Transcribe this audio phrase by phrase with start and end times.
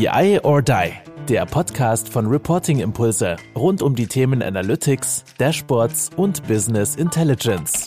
[0.00, 0.92] BI or Die,
[1.28, 7.86] der Podcast von Reporting Impulse rund um die Themen Analytics, Dashboards und Business Intelligence.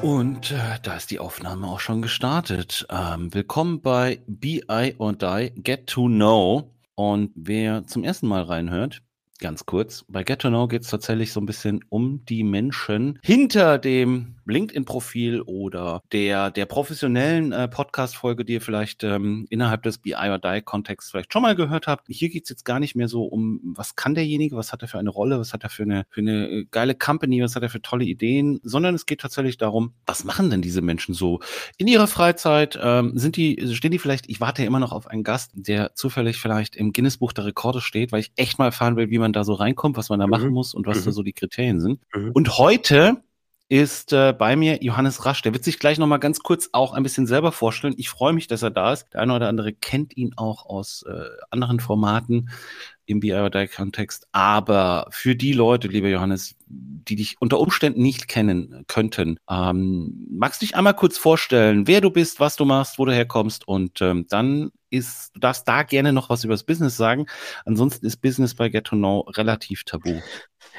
[0.00, 2.86] Und äh, da ist die Aufnahme auch schon gestartet.
[2.88, 6.70] Ähm, willkommen bei BI or Die Get to Know.
[6.94, 9.02] Und wer zum ersten Mal reinhört,
[9.38, 13.18] ganz kurz, bei Get to Know geht es tatsächlich so ein bisschen um die Menschen
[13.22, 19.98] hinter dem LinkedIn-Profil oder der, der professionellen äh, Podcast-Folge, die ihr vielleicht ähm, innerhalb des
[19.98, 22.06] BI or Die-Kontexts vielleicht schon mal gehört habt.
[22.08, 24.98] Hier geht's jetzt gar nicht mehr so um, was kann derjenige, was hat er für
[24.98, 27.70] eine Rolle, was hat er für eine, für eine äh, geile Company, was hat er
[27.70, 31.40] für tolle Ideen, sondern es geht tatsächlich darum, was machen denn diese Menschen so
[31.78, 32.78] in ihrer Freizeit?
[32.80, 35.94] Ähm, sind die, stehen die vielleicht, ich warte ja immer noch auf einen Gast, der
[35.94, 39.32] zufällig vielleicht im Guinness-Buch der Rekorde steht, weil ich echt mal erfahren will, wie man
[39.34, 40.30] da so reinkommt, was man da mhm.
[40.30, 41.04] machen muss und was mhm.
[41.06, 42.00] da so die Kriterien sind.
[42.14, 42.30] Mhm.
[42.32, 43.22] Und heute
[43.68, 45.42] ist äh, bei mir Johannes Rasch.
[45.42, 47.94] Der wird sich gleich nochmal ganz kurz auch ein bisschen selber vorstellen.
[47.96, 49.06] Ich freue mich, dass er da ist.
[49.14, 52.50] Der eine oder andere kennt ihn auch aus äh, anderen Formaten
[53.06, 54.28] im BI-Kontext.
[54.32, 60.60] Aber für die Leute, lieber Johannes, die dich unter Umständen nicht kennen könnten, ähm, magst
[60.60, 64.00] du dich einmal kurz vorstellen, wer du bist, was du machst, wo du herkommst und
[64.02, 67.26] ähm, dann ist, du darfst da gerne noch was über das Business sagen.
[67.64, 70.20] Ansonsten ist Business bei Get to Know relativ tabu.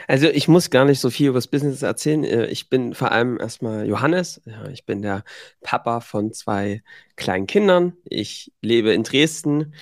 [0.08, 2.24] Also ich muss gar nicht so viel über das Business erzählen.
[2.24, 4.42] Äh, ich bin vor allem erstmal Johannes.
[4.72, 5.24] Ich bin der
[5.62, 6.84] Papa von zwei
[7.16, 7.94] kleinen Kindern.
[8.06, 9.74] Ich lebe in Dresden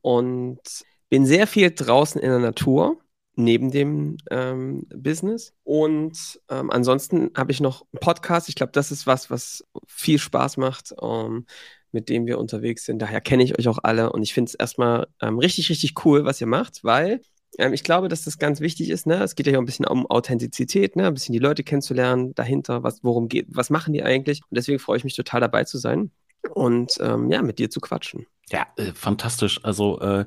[0.00, 0.60] und
[1.08, 2.98] bin sehr viel draußen in der Natur
[3.36, 5.54] neben dem ähm, Business.
[5.64, 8.48] Und ähm, ansonsten habe ich noch einen Podcast.
[8.48, 11.46] Ich glaube, das ist was, was viel Spaß macht, ähm,
[11.92, 13.00] mit dem wir unterwegs sind.
[13.00, 14.12] Daher kenne ich euch auch alle.
[14.12, 17.20] Und ich finde es erstmal ähm, richtig, richtig cool, was ihr macht, weil
[17.58, 19.06] ähm, ich glaube, dass das ganz wichtig ist.
[19.06, 19.22] Ne?
[19.22, 21.06] Es geht ja auch ein bisschen um Authentizität, ne?
[21.06, 24.42] ein bisschen die Leute kennenzulernen, dahinter, was, worum geht, was machen die eigentlich.
[24.42, 26.10] Und deswegen freue ich mich total dabei zu sein
[26.54, 28.26] und ähm, ja, mit dir zu quatschen.
[28.50, 29.60] Ja, äh, fantastisch.
[29.62, 30.24] Also äh,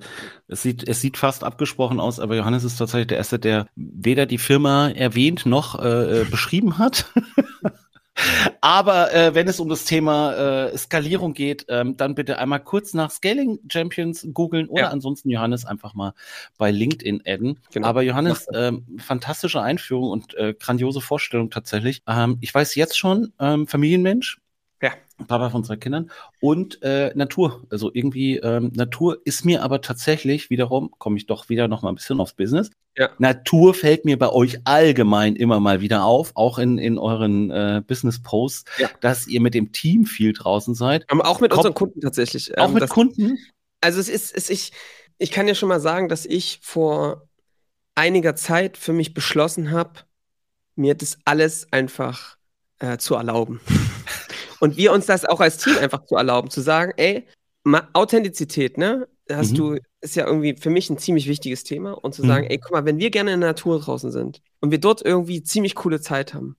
[0.47, 4.25] es sieht es sieht fast abgesprochen aus, aber Johannes ist tatsächlich der erste, der weder
[4.25, 7.12] die Firma erwähnt noch äh, äh beschrieben hat.
[8.62, 12.94] Aber äh, wenn es um das Thema äh, Skalierung geht, ähm, dann bitte einmal kurz
[12.94, 14.90] nach Scaling Champions googeln oder ja.
[14.90, 16.13] ansonsten Johannes einfach mal
[16.57, 17.59] bei LinkedIn adden.
[17.72, 17.88] Genau.
[17.88, 22.03] Aber Johannes, ähm, fantastische Einführung und äh, grandiose Vorstellung tatsächlich.
[22.07, 24.40] Ähm, ich weiß jetzt schon, ähm, Familienmensch.
[25.28, 27.63] Papa von zwei Kindern und äh, Natur.
[27.69, 31.89] Also irgendwie ähm, Natur ist mir aber tatsächlich wiederum, komme ich doch wieder noch mal
[31.89, 32.72] ein bisschen aufs Business.
[32.97, 33.09] Ja.
[33.17, 37.81] Natur fällt mir bei euch allgemein immer mal wieder auf, auch in, in euren äh,
[37.85, 38.89] Business-Posts, ja.
[39.01, 41.06] dass ihr mit dem Team viel draußen seid.
[41.09, 42.57] Aber auch mit Komm, unseren Kunden tatsächlich.
[42.57, 43.39] Auch ähm, mit das, Kunden?
[43.81, 44.73] Also es ist, es, ich,
[45.17, 47.28] ich kann ja schon mal sagen, dass ich vor
[47.95, 50.01] einiger Zeit für mich beschlossen habe,
[50.75, 52.38] mir das alles einfach
[52.79, 53.59] äh, zu erlauben.
[54.63, 57.28] Und wir uns das auch als Team einfach zu erlauben, zu sagen, ey,
[57.91, 59.09] Authentizität, ne?
[59.29, 59.56] Hast mhm.
[59.56, 61.91] du, ist ja irgendwie für mich ein ziemlich wichtiges Thema.
[61.91, 62.51] Und zu sagen, mhm.
[62.51, 65.44] ey, guck mal, wenn wir gerne in der Natur draußen sind und wir dort irgendwie
[65.44, 66.56] ziemlich coole Zeit haben,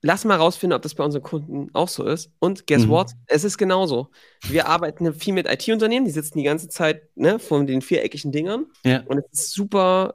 [0.00, 2.30] lass mal rausfinden, ob das bei unseren Kunden auch so ist.
[2.38, 2.88] Und guess mhm.
[2.88, 3.10] what?
[3.26, 4.08] Es ist genauso.
[4.48, 8.64] Wir arbeiten viel mit IT-Unternehmen, die sitzen die ganze Zeit ne, vor den viereckigen Dingern.
[8.86, 9.02] Ja.
[9.04, 10.14] Und es ist super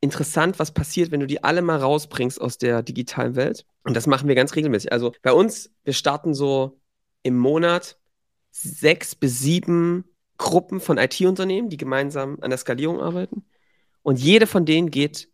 [0.00, 3.64] interessant, was passiert, wenn du die alle mal rausbringst aus der digitalen Welt.
[3.84, 4.92] Und das machen wir ganz regelmäßig.
[4.92, 6.78] Also bei uns, wir starten so
[7.22, 7.98] im Monat
[8.50, 10.04] sechs bis sieben
[10.38, 13.44] Gruppen von IT-Unternehmen, die gemeinsam an der Skalierung arbeiten.
[14.02, 15.28] Und jede von denen geht,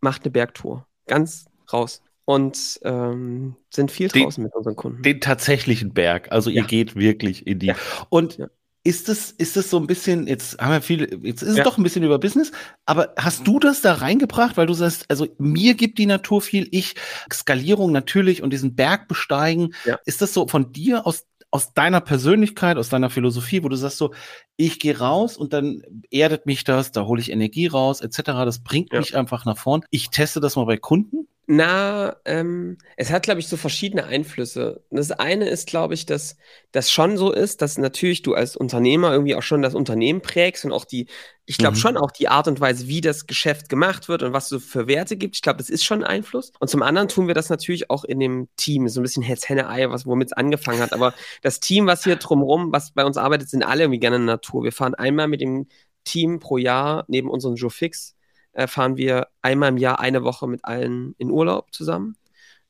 [0.00, 0.86] macht eine Bergtour.
[1.06, 2.02] Ganz raus.
[2.24, 5.02] Und ähm, sind viel draußen den, mit unseren Kunden.
[5.02, 6.30] Den tatsächlichen Berg.
[6.30, 6.62] Also ja.
[6.62, 7.68] ihr geht wirklich in die.
[7.68, 7.76] Ja.
[8.08, 8.48] Und ja.
[8.82, 11.76] Ist es, ist es so ein bisschen, jetzt haben wir viel, jetzt ist es doch
[11.76, 12.50] ein bisschen über Business,
[12.86, 16.66] aber hast du das da reingebracht, weil du sagst, also mir gibt die Natur viel,
[16.70, 16.94] ich,
[17.30, 19.74] Skalierung natürlich und diesen Berg besteigen.
[19.84, 19.98] Ja.
[20.06, 23.98] Ist das so von dir aus, aus deiner Persönlichkeit, aus deiner Philosophie, wo du sagst
[23.98, 24.14] so,
[24.56, 28.22] ich gehe raus und dann erdet mich das, da hole ich Energie raus, etc.
[28.22, 29.00] Das bringt ja.
[29.00, 29.84] mich einfach nach vorn.
[29.90, 34.84] Ich teste das mal bei Kunden na, ähm, es hat, glaube ich, so verschiedene Einflüsse.
[34.90, 36.36] Das eine ist, glaube ich, dass
[36.70, 40.64] das schon so ist, dass natürlich du als Unternehmer irgendwie auch schon das Unternehmen prägst
[40.64, 41.08] und auch die,
[41.50, 41.80] ich glaube mhm.
[41.80, 44.86] schon auch die Art und Weise, wie das Geschäft gemacht wird und was es für
[44.86, 45.34] Werte gibt.
[45.34, 46.52] Ich glaube, das ist schon ein Einfluss.
[46.60, 49.90] Und zum anderen tun wir das natürlich auch in dem Team, so ein bisschen Hetz-Henne-Ei,
[49.90, 50.92] was womit es angefangen hat.
[50.92, 51.12] Aber
[51.42, 54.36] das Team, was hier drumherum, was bei uns arbeitet, sind alle irgendwie gerne in der
[54.36, 54.62] Natur.
[54.62, 55.66] Wir fahren einmal mit dem
[56.04, 58.14] Team pro Jahr neben unseren Joe Fix
[58.52, 62.16] äh, fahren wir einmal im Jahr eine Woche mit allen in Urlaub zusammen.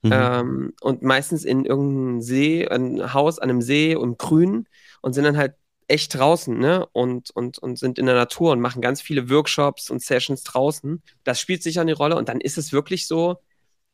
[0.00, 0.10] Mhm.
[0.14, 4.66] Ähm, und meistens in irgendeinem See, ein Haus an einem See und grün
[5.02, 5.54] und sind dann halt
[5.90, 6.86] echt draußen, ne?
[6.92, 11.02] Und, und, und sind in der Natur und machen ganz viele Workshops und Sessions draußen.
[11.24, 13.38] Das spielt sich eine Rolle und dann ist es wirklich so,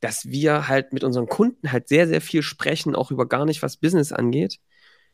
[0.01, 3.63] dass wir halt mit unseren Kunden halt sehr, sehr viel sprechen, auch über gar nicht,
[3.63, 4.59] was Business angeht.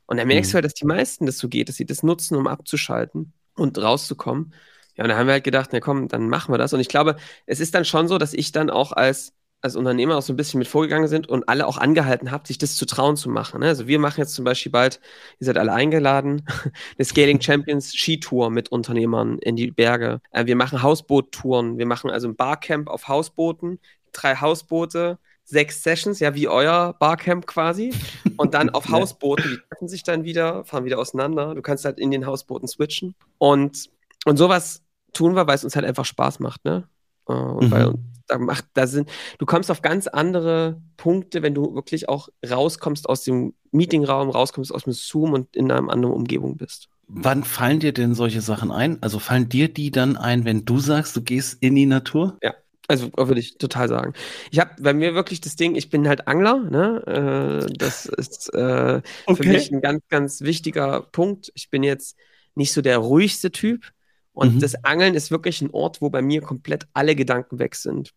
[0.06, 0.52] Und dann merkst mhm.
[0.52, 3.78] du halt, dass die meisten das so geht, dass sie das nutzen, um abzuschalten und
[3.78, 4.52] rauszukommen.
[4.96, 6.72] Ja, und da haben wir halt gedacht, na komm, dann machen wir das.
[6.72, 9.32] Und ich glaube, es ist dann schon so, dass ich dann auch als,
[9.62, 12.58] als Unternehmer auch so ein bisschen mit vorgegangen sind und alle auch angehalten habe, sich
[12.58, 13.60] das zu trauen zu machen.
[13.60, 13.68] Ne?
[13.68, 15.00] Also wir machen jetzt zum Beispiel bald,
[15.38, 16.44] ihr seid alle eingeladen,
[16.98, 20.20] eine Scaling Champions Skitour mit Unternehmern in die Berge.
[20.32, 21.78] Äh, wir machen Hausboottouren.
[21.78, 23.78] Wir machen also ein Barcamp auf Hausbooten,
[24.10, 27.94] drei Hausboote, sechs Sessions, ja, wie euer Barcamp quasi.
[28.36, 31.54] Und dann auf Hausbooten, die treffen sich dann wieder, fahren wieder auseinander.
[31.54, 33.14] Du kannst halt in den Hausbooten switchen.
[33.38, 33.90] Und,
[34.24, 34.82] und sowas
[35.12, 36.88] tun wir, weil es uns halt einfach Spaß macht, ne?
[37.28, 37.70] Äh, und mhm.
[37.70, 37.94] weil
[38.32, 43.08] da macht, da sind, du kommst auf ganz andere Punkte, wenn du wirklich auch rauskommst
[43.08, 46.88] aus dem Meetingraum, rauskommst aus dem Zoom und in einer anderen Umgebung bist.
[47.08, 49.02] Wann fallen dir denn solche Sachen ein?
[49.02, 52.38] Also fallen dir die dann ein, wenn du sagst, du gehst in die Natur?
[52.42, 52.54] Ja.
[52.88, 54.12] Also würde ich total sagen.
[54.50, 57.62] Ich habe bei mir wirklich das Ding, ich bin halt Angler, ne?
[57.66, 59.42] Äh, das ist äh, okay.
[59.42, 61.52] für mich ein ganz, ganz wichtiger Punkt.
[61.54, 62.18] Ich bin jetzt
[62.54, 63.92] nicht so der ruhigste Typ.
[64.32, 64.60] Und mhm.
[64.60, 68.12] das Angeln ist wirklich ein Ort, wo bei mir komplett alle Gedanken weg sind.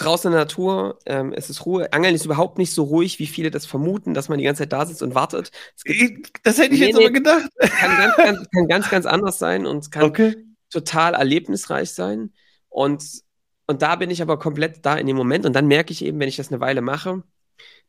[0.00, 1.92] Draußen in der Natur, ähm, es ist Ruhe.
[1.92, 4.72] Angeln ist überhaupt nicht so ruhig, wie viele das vermuten, dass man die ganze Zeit
[4.72, 5.50] da sitzt und wartet.
[6.42, 7.50] das hätte ich nee, jetzt nee, aber gedacht.
[7.58, 10.36] Kann ganz, ganz, kann ganz, ganz anders sein und kann okay.
[10.70, 12.32] total erlebnisreich sein.
[12.68, 13.02] Und
[13.70, 15.46] und da bin ich aber komplett da in dem Moment.
[15.46, 17.22] Und dann merke ich eben, wenn ich das eine Weile mache,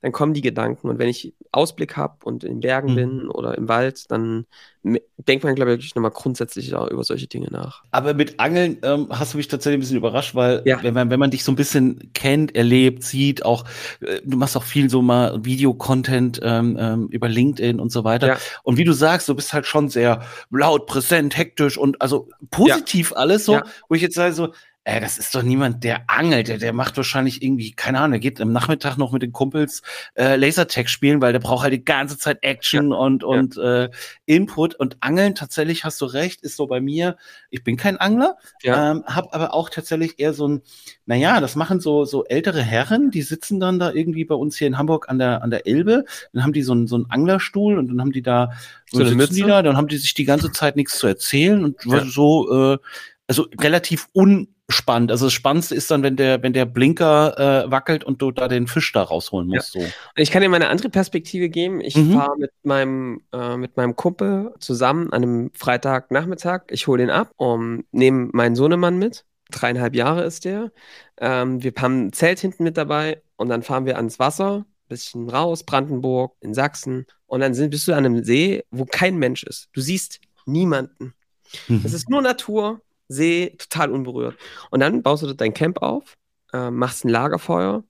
[0.01, 0.89] dann kommen die Gedanken.
[0.89, 2.95] Und wenn ich Ausblick habe und in Bergen mhm.
[2.95, 4.45] bin oder im Wald, dann
[4.83, 7.83] denkt man, glaube ich, nochmal grundsätzlich über solche Dinge nach.
[7.91, 10.81] Aber mit Angeln ähm, hast du mich tatsächlich ein bisschen überrascht, weil ja.
[10.81, 13.65] wenn, man, wenn man dich so ein bisschen kennt, erlebt, sieht, auch
[13.99, 18.27] äh, du machst auch viel so mal Videocontent ähm, ähm, über LinkedIn und so weiter.
[18.27, 18.37] Ja.
[18.63, 23.11] Und wie du sagst, du bist halt schon sehr laut, präsent, hektisch und also positiv
[23.11, 23.17] ja.
[23.17, 24.51] alles so, wo ich jetzt sage so,
[24.83, 26.47] äh, das ist doch niemand, der angelt.
[26.47, 29.83] Der, der macht wahrscheinlich irgendwie, keine Ahnung, der geht am Nachmittag noch mit den Kumpels
[30.15, 32.97] äh, Lasertag spielen, weil der braucht halt die ganze Zeit Action ja.
[32.97, 33.83] und, und ja.
[33.83, 33.89] äh,
[34.25, 34.73] Input.
[34.73, 37.17] Und Angeln, tatsächlich hast du recht, ist so bei mir,
[37.51, 38.91] ich bin kein Angler, ja.
[38.91, 40.61] ähm, habe aber auch tatsächlich eher so ein,
[41.05, 44.67] naja, das machen so, so ältere Herren, die sitzen dann da irgendwie bei uns hier
[44.67, 46.05] in Hamburg an der, an der Elbe.
[46.33, 48.51] Dann haben die so einen, so einen Anglerstuhl und dann haben die da
[48.89, 49.35] so eine Mütze.
[49.35, 52.03] Die da, dann haben die sich die ganze Zeit nichts zu erzählen und ja.
[52.03, 52.77] so, äh,
[53.27, 55.11] also relativ un spannend.
[55.11, 58.47] Also das Spannendste ist dann, wenn der, wenn der Blinker äh, wackelt und du da
[58.47, 59.75] den Fisch da rausholen musst.
[59.75, 59.81] Ja.
[59.81, 59.87] So.
[60.15, 61.81] Ich kann dir mal eine andere Perspektive geben.
[61.81, 62.13] Ich mhm.
[62.13, 66.63] fahre mit meinem, äh, mit meinem Kumpel zusammen an einem Freitagnachmittag.
[66.69, 69.25] Ich hole ihn ab und nehme meinen Sohnemann mit.
[69.51, 70.71] Dreieinhalb Jahre ist der.
[71.19, 75.29] Ähm, wir haben ein Zelt hinten mit dabei und dann fahren wir ans Wasser, bisschen
[75.29, 77.05] raus, Brandenburg, in Sachsen.
[77.27, 79.69] Und dann sind, bist du an einem See, wo kein Mensch ist.
[79.73, 81.13] Du siehst niemanden.
[81.67, 81.81] Mhm.
[81.83, 84.37] Es ist nur Natur See, total unberührt.
[84.69, 86.17] Und dann baust du dein Camp auf,
[86.53, 87.83] äh, machst ein Lagerfeuer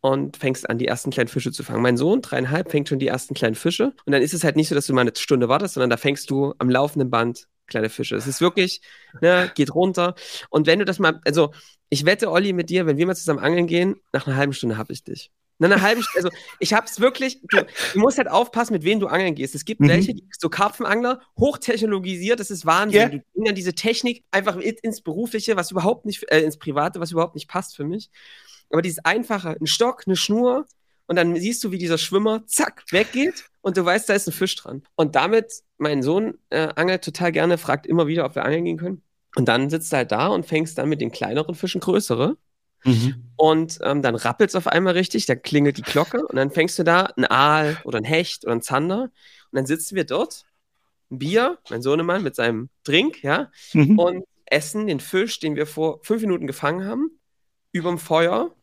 [0.00, 1.82] und fängst an, die ersten kleinen Fische zu fangen.
[1.82, 3.92] Mein Sohn, dreieinhalb, fängt schon die ersten kleinen Fische.
[4.04, 5.96] Und dann ist es halt nicht so, dass du mal eine Stunde wartest, sondern da
[5.96, 8.16] fängst du am laufenden Band kleine Fische.
[8.16, 8.80] Es ist wirklich,
[9.20, 10.14] ne, geht runter.
[10.50, 11.52] Und wenn du das mal, also
[11.88, 14.78] ich wette, Olli, mit dir, wenn wir mal zusammen angeln gehen, nach einer halben Stunde
[14.78, 15.30] hab ich dich.
[15.58, 17.64] Nach einer halben Stunde, also ich hab's wirklich, du,
[17.94, 19.54] du, musst halt aufpassen, mit wem du angeln gehst.
[19.54, 19.88] Es gibt mhm.
[19.88, 23.00] welche, die, so Karpfenangler, hochtechnologisiert, das ist Wahnsinn.
[23.00, 23.08] Yeah.
[23.08, 27.12] Du bringst dann diese Technik einfach ins Berufliche, was überhaupt nicht, äh, ins Private, was
[27.12, 28.10] überhaupt nicht passt für mich.
[28.70, 30.66] Aber dieses Einfache, ein Stock, eine Schnur,
[31.06, 34.32] und dann siehst du, wie dieser Schwimmer zack weggeht und du weißt, da ist ein
[34.32, 34.82] Fisch dran.
[34.96, 38.76] Und damit, mein Sohn äh, angelt total gerne, fragt immer wieder, ob wir angeln gehen
[38.76, 39.02] können.
[39.36, 42.36] Und dann sitzt er halt da und fängst dann mit den kleineren Fischen größere.
[42.86, 43.30] Mhm.
[43.36, 46.78] Und ähm, dann rappelt es auf einmal richtig, da klingelt die Glocke und dann fängst
[46.78, 49.10] du da ein Aal oder ein Hecht oder ein Zander und
[49.52, 50.46] dann sitzen wir dort,
[51.10, 53.98] ein Bier, mein Sohnemann mit seinem Drink, ja, mhm.
[53.98, 57.18] und essen den Fisch, den wir vor fünf Minuten gefangen haben,
[57.72, 58.54] überm Feuer,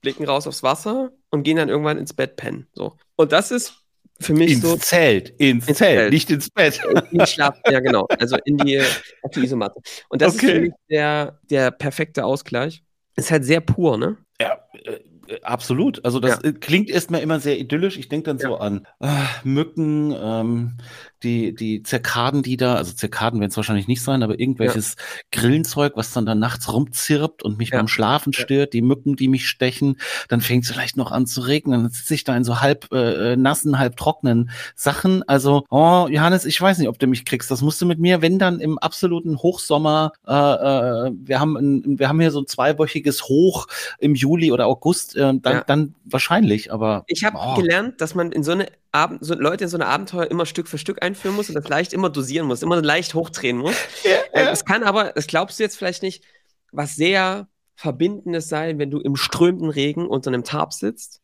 [0.00, 2.68] blicken raus aufs Wasser und gehen dann irgendwann ins Bett pennen.
[2.72, 2.96] So.
[3.16, 3.74] Und das ist
[4.20, 4.76] für mich ins so.
[4.76, 6.80] Zelt, ins, ins Zelt, Zelt, nicht ins Bett.
[7.10, 8.06] In Schlaf, ja, genau.
[8.18, 8.80] Also in die,
[9.22, 9.80] auf die Isomatte.
[10.08, 10.46] Und das okay.
[10.46, 12.82] ist für mich der, der perfekte Ausgleich.
[13.18, 14.16] Ist halt sehr pur, ne?
[14.40, 16.04] Ja, äh, äh, absolut.
[16.04, 16.52] Also das ja.
[16.52, 17.98] klingt erstmal immer sehr idyllisch.
[17.98, 18.48] Ich denke dann ja.
[18.48, 19.08] so an äh,
[19.42, 20.76] Mücken, ähm,
[21.22, 25.40] die, die Zirkaden, die da, also Zirkaden werden es wahrscheinlich nicht sein, aber irgendwelches ja.
[25.40, 29.48] Grillenzeug, was dann da nachts rumzirpt und mich beim Schlafen stört, die Mücken, die mich
[29.48, 29.96] stechen,
[30.28, 32.92] dann fängt es vielleicht noch an zu regnen, dann sitze ich da in so halb
[32.92, 35.22] äh, nassen, halb trockenen Sachen.
[35.28, 37.50] Also, oh, Johannes, ich weiß nicht, ob du mich kriegst.
[37.50, 41.98] Das musst du mit mir, wenn dann im absoluten Hochsommer, äh, äh, wir haben ein,
[41.98, 43.66] wir haben hier so ein zweiwöchiges Hoch
[43.98, 45.64] im Juli oder August, äh, dann, ja.
[45.66, 47.04] dann wahrscheinlich, aber.
[47.06, 47.54] Ich habe oh.
[47.54, 50.68] gelernt, dass man in so eine Abend, so Leute in so eine Abenteuer immer Stück
[50.68, 53.76] für Stück einführen muss und das leicht immer dosieren muss, immer leicht hochdrehen muss.
[54.04, 54.50] Ja, äh, ja.
[54.50, 56.24] Es kann aber, das glaubst du jetzt vielleicht nicht,
[56.72, 61.20] was sehr Verbindendes sein, wenn du im strömenden Regen unter einem Tarp sitzt.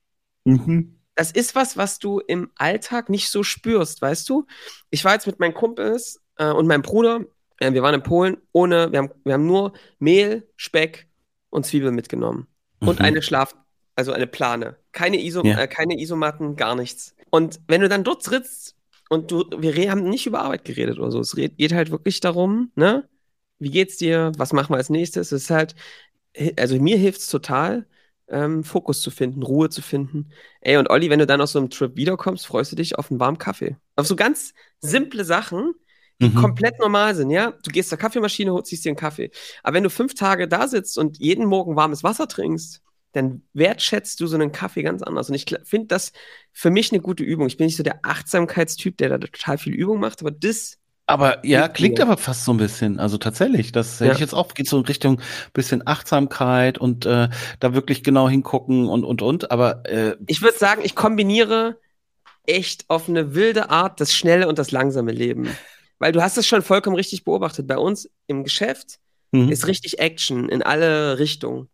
[0.47, 1.01] Mhm.
[1.15, 4.47] das ist was, was du im Alltag nicht so spürst, weißt du?
[4.91, 7.25] Ich war jetzt mit meinen Kumpels äh, und meinem Bruder,
[7.59, 11.09] äh, wir waren in Polen, ohne, wir haben, wir haben nur Mehl, Speck
[11.51, 12.47] und Zwiebeln mitgenommen.
[12.81, 12.89] Mhm.
[12.89, 13.57] Und eine Schlaf,
[13.95, 14.77] also eine Plane.
[14.93, 15.59] Keine, Iso, ja.
[15.59, 17.14] äh, keine Isomatten, gar nichts.
[17.35, 18.77] Und wenn du dann dort sitzt
[19.09, 22.71] und du, wir haben nicht über Arbeit geredet oder so, es geht halt wirklich darum,
[22.77, 23.09] ne?
[23.59, 24.31] Wie geht's dir?
[24.37, 25.33] Was machen wir als nächstes?
[25.33, 25.75] Es ist halt,
[26.57, 27.89] also mir hilft es total,
[28.29, 30.31] ähm, Fokus zu finden, Ruhe zu finden.
[30.61, 33.11] Ey, und Olli, wenn du dann aus so einem Trip wiederkommst, freust du dich auf
[33.11, 33.79] einen warmen Kaffee.
[33.97, 35.75] Auf so ganz simple Sachen,
[36.23, 36.37] die mhm.
[36.37, 37.51] komplett normal sind, ja.
[37.65, 39.33] Du gehst zur Kaffeemaschine, ziehst dir einen Kaffee.
[39.65, 42.84] Aber wenn du fünf Tage da sitzt und jeden Morgen warmes Wasser trinkst,
[43.15, 45.29] dann wertschätzt du so einen Kaffee ganz anders.
[45.29, 46.13] Und ich finde das
[46.53, 47.47] für mich eine gute Übung.
[47.47, 51.45] Ich bin nicht so der Achtsamkeitstyp, der da total viel Übung macht, aber das aber
[51.45, 52.99] ja, klingt aber fast so ein bisschen.
[52.99, 54.13] Also tatsächlich, das hätte ja.
[54.15, 55.21] ich jetzt auch, geht so in Richtung
[55.53, 57.29] bisschen Achtsamkeit und äh,
[57.61, 59.51] da wirklich genau hingucken und und und.
[59.51, 61.79] Aber äh, ich würde sagen, ich kombiniere
[62.47, 65.51] echt auf eine wilde Art das schnelle und das langsame Leben.
[65.99, 67.67] Weil du hast es schon vollkommen richtig beobachtet.
[67.67, 68.99] Bei uns im Geschäft
[69.31, 69.51] mhm.
[69.51, 71.69] ist richtig Action in alle Richtungen.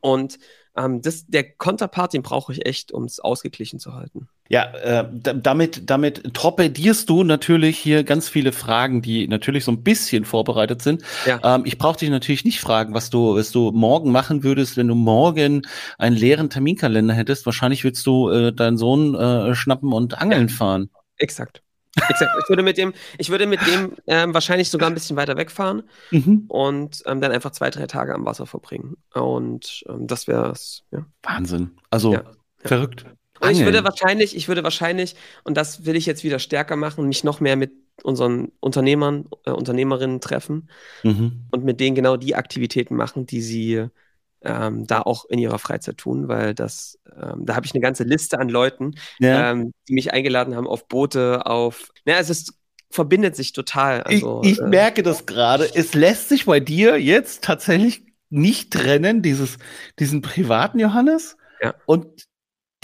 [0.00, 0.38] Und
[0.76, 4.28] ähm, das, der Konterpart, den brauche ich echt, um es ausgeglichen zu halten.
[4.48, 9.82] Ja, äh, damit, damit torpedierst du natürlich hier ganz viele Fragen, die natürlich so ein
[9.82, 11.02] bisschen vorbereitet sind.
[11.26, 11.40] Ja.
[11.42, 14.88] Ähm, ich brauche dich natürlich nicht fragen, was du, was du morgen machen würdest, wenn
[14.88, 15.66] du morgen
[15.98, 17.44] einen leeren Terminkalender hättest.
[17.44, 20.54] Wahrscheinlich würdest du äh, deinen Sohn äh, schnappen und angeln ja.
[20.54, 20.90] fahren.
[21.18, 21.62] Exakt.
[22.08, 22.30] Exakt.
[22.42, 25.82] Ich würde mit dem, ich würde mit dem ähm, wahrscheinlich sogar ein bisschen weiter wegfahren
[26.10, 26.44] mhm.
[26.48, 28.96] und ähm, dann einfach zwei, drei Tage am Wasser verbringen.
[29.14, 30.84] Und ähm, das wäre es.
[30.90, 31.06] Ja.
[31.22, 31.72] Wahnsinn.
[31.90, 32.22] Also ja.
[32.58, 33.04] verrückt.
[33.40, 35.14] Und ich würde wahrscheinlich, ich würde wahrscheinlich,
[35.44, 39.50] und das will ich jetzt wieder stärker machen, mich noch mehr mit unseren Unternehmern, äh,
[39.50, 40.68] Unternehmerinnen treffen
[41.02, 41.44] mhm.
[41.50, 43.86] und mit denen genau die Aktivitäten machen, die sie
[44.42, 48.04] ähm, da auch in ihrer Freizeit tun, weil das, ähm, da habe ich eine ganze
[48.04, 49.50] Liste an Leuten, ja.
[49.50, 52.54] ähm, die mich eingeladen haben auf Boote, auf, na, es ist,
[52.90, 54.02] verbindet sich total.
[54.02, 55.68] Also, ich, ich äh, merke das gerade.
[55.74, 59.58] Es lässt sich bei dir jetzt tatsächlich nicht trennen, dieses,
[59.98, 61.74] diesen privaten Johannes ja.
[61.86, 62.06] und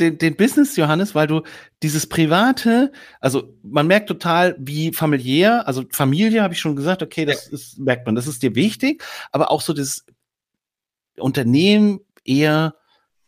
[0.01, 1.43] den, den Business Johannes, weil du
[1.83, 7.25] dieses private, also man merkt total, wie familiär, also Familie habe ich schon gesagt, okay,
[7.25, 7.53] das ja.
[7.53, 10.05] ist, merkt man, das ist dir wichtig, aber auch so das
[11.19, 12.75] Unternehmen eher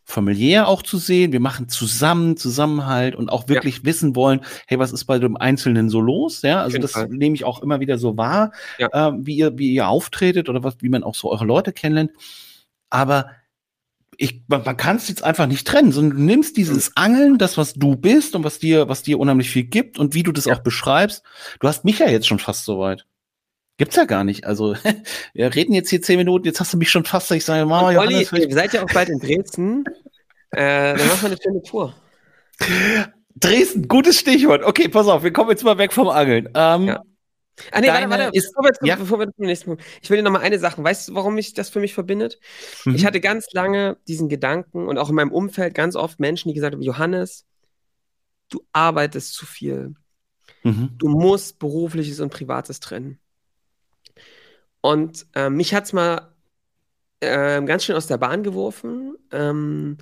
[0.06, 1.32] familiär auch zu sehen.
[1.32, 3.84] Wir machen zusammen, Zusammenhalt und auch wirklich ja.
[3.84, 6.42] wissen wollen, hey, was ist bei dem Einzelnen so los?
[6.42, 7.08] Ja, also das Fall.
[7.08, 8.88] nehme ich auch immer wieder so wahr, ja.
[8.92, 12.12] äh, wie ihr, wie ihr auftretet oder was, wie man auch so eure Leute kennenlernt.
[12.88, 13.30] Aber
[14.16, 16.92] ich, man, man kann es jetzt einfach nicht trennen, sondern du nimmst dieses mhm.
[16.94, 20.22] Angeln, das, was du bist und was dir, was dir unheimlich viel gibt und wie
[20.22, 20.54] du das ja.
[20.54, 21.24] auch beschreibst.
[21.58, 23.06] Du hast mich ja jetzt schon fast so weit.
[23.78, 24.46] Gibt's ja gar nicht.
[24.46, 24.74] Also,
[25.34, 27.98] wir reden jetzt hier zehn Minuten, jetzt hast du mich schon fast, ich sage, Mama,
[27.98, 29.84] Olli, ihr seid ja auch bald in Dresden.
[30.50, 31.94] äh, dann machen wir eine schöne Tour.
[33.34, 34.62] Dresden, gutes Stichwort.
[34.62, 36.48] Okay, pass auf, wir kommen jetzt mal weg vom Angeln.
[36.54, 37.02] Ähm, ja.
[37.70, 38.96] Ah, nee, warte, warte, ist, bevor, wir zum, ja?
[38.96, 39.82] bevor wir zum nächsten Punkt.
[40.02, 40.82] Ich will dir noch mal eine Sache.
[40.82, 42.38] Weißt du, warum mich das für mich verbindet?
[42.84, 42.94] Mhm.
[42.94, 46.54] Ich hatte ganz lange diesen Gedanken und auch in meinem Umfeld ganz oft Menschen, die
[46.54, 47.46] gesagt haben: Johannes,
[48.50, 49.94] du arbeitest zu viel.
[50.64, 50.90] Mhm.
[50.98, 53.20] Du musst berufliches und privates trennen.
[54.80, 56.32] Und äh, mich hat es mal
[57.20, 59.98] äh, ganz schön aus der Bahn geworfen, ähm,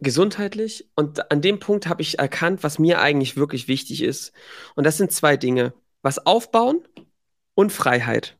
[0.00, 0.88] gesundheitlich.
[0.94, 4.32] Und an dem Punkt habe ich erkannt, was mir eigentlich wirklich wichtig ist.
[4.74, 5.72] Und das sind zwei Dinge.
[6.02, 6.86] Was aufbauen
[7.54, 8.36] und Freiheit.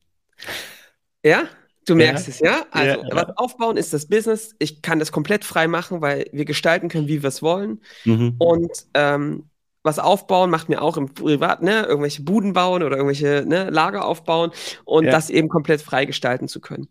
[1.24, 1.44] Ja?
[1.86, 2.32] Du merkst ja.
[2.32, 2.66] es, ja?
[2.70, 3.14] Also, ja, ja.
[3.14, 4.54] was aufbauen ist das Business.
[4.58, 7.80] Ich kann das komplett frei machen, weil wir gestalten können, wie wir es wollen.
[8.04, 8.34] Mhm.
[8.38, 9.48] Und ähm,
[9.86, 14.04] was aufbauen, macht mir auch im Privat, ne, irgendwelche Buden bauen oder irgendwelche ne, Lager
[14.04, 14.50] aufbauen
[14.84, 15.10] und ja.
[15.10, 16.88] das eben komplett frei gestalten zu können.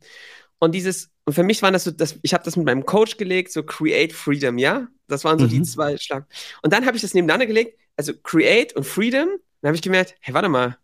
[0.57, 3.17] Und dieses, und für mich waren das so, das, ich habe das mit meinem Coach
[3.17, 4.87] gelegt, so Create Freedom, ja?
[5.07, 5.49] Das waren so mhm.
[5.49, 6.25] die zwei Schlag.
[6.63, 9.29] Und dann habe ich das nebeneinander gelegt, also Create und Freedom.
[9.61, 10.77] Dann habe ich gemerkt, hey, warte mal,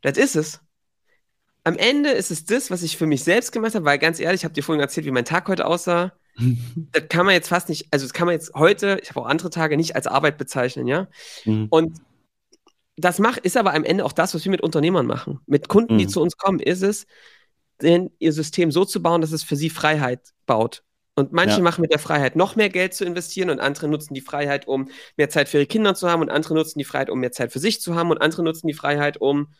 [0.00, 0.60] das ist es.
[1.64, 4.40] Am Ende ist es das, was ich für mich selbst gemacht habe, weil ganz ehrlich,
[4.40, 7.68] ich habe dir vorhin erzählt, wie mein Tag heute aussah das kann man jetzt fast
[7.68, 10.38] nicht, also das kann man jetzt heute, ich habe auch andere Tage, nicht als Arbeit
[10.38, 11.08] bezeichnen, ja.
[11.44, 11.66] Mhm.
[11.70, 11.98] Und
[12.96, 15.40] das macht, ist aber am Ende auch das, was wir mit Unternehmern machen.
[15.46, 15.98] Mit Kunden, mhm.
[15.98, 17.06] die zu uns kommen, ist es,
[17.80, 20.82] denn ihr System so zu bauen, dass es für sie Freiheit baut.
[21.14, 21.62] Und manche ja.
[21.62, 24.88] machen mit der Freiheit noch mehr Geld zu investieren und andere nutzen die Freiheit, um
[25.18, 27.52] mehr Zeit für ihre Kinder zu haben und andere nutzen die Freiheit, um mehr Zeit
[27.52, 29.52] für sich zu haben und andere nutzen die Freiheit, um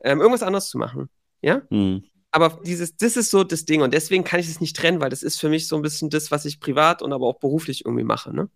[0.00, 1.08] ähm, irgendwas anderes zu machen.
[1.40, 1.62] Ja?
[1.70, 5.00] Mhm aber dieses, das ist so das Ding und deswegen kann ich es nicht trennen,
[5.00, 7.38] weil das ist für mich so ein bisschen das, was ich privat und aber auch
[7.40, 8.48] beruflich irgendwie mache, ne?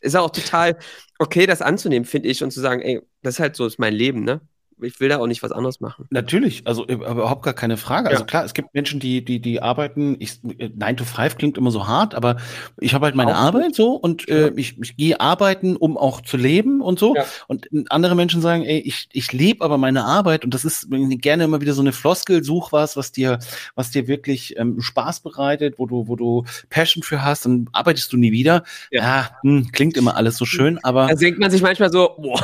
[0.00, 0.78] Ist auch total
[1.18, 3.94] okay, das anzunehmen, finde ich, und zu sagen, ey, das ist halt so, ist mein
[3.94, 4.40] Leben, ne?
[4.82, 6.06] Ich will da auch nicht was anderes machen.
[6.10, 8.10] Natürlich, also äh, überhaupt gar keine Frage.
[8.10, 11.70] Also klar, es gibt Menschen, die, die, die arbeiten, ich, 9 to 5 klingt immer
[11.70, 12.36] so hart, aber
[12.78, 16.20] ich habe halt meine auch Arbeit so und äh, ich, ich gehe arbeiten, um auch
[16.20, 17.14] zu leben und so.
[17.14, 17.24] Ja.
[17.46, 21.44] Und andere Menschen sagen, ey, ich, ich lebe aber meine Arbeit und das ist gerne
[21.44, 23.38] immer wieder so eine Floskel, such was, was dir,
[23.74, 28.12] was dir wirklich ähm, Spaß bereitet, wo du, wo du Passion für hast, dann arbeitest
[28.12, 28.64] du nie wieder.
[28.90, 31.08] Ja, ja hm, klingt immer alles so schön, aber.
[31.08, 32.40] Da denkt man sich manchmal so, boah.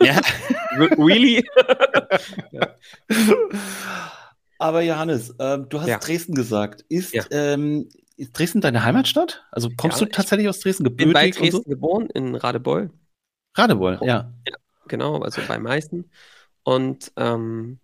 [0.00, 0.20] Ja.
[0.78, 1.44] really?
[2.52, 2.74] ja.
[4.58, 5.98] Aber Johannes, äh, du hast ja.
[5.98, 6.84] Dresden gesagt.
[6.88, 7.24] Ist, ja.
[7.30, 9.44] ähm, ist Dresden deine Heimatstadt?
[9.50, 11.06] Also kommst du tatsächlich aus Dresden gebürtig?
[11.06, 11.70] Ich bin bei Dresden so?
[11.70, 12.90] geboren, in Radebeul.
[13.54, 14.32] Radebeul, ja.
[14.46, 14.54] ja.
[14.88, 16.10] Genau, also bei Meißen.
[16.62, 17.78] Und ähm,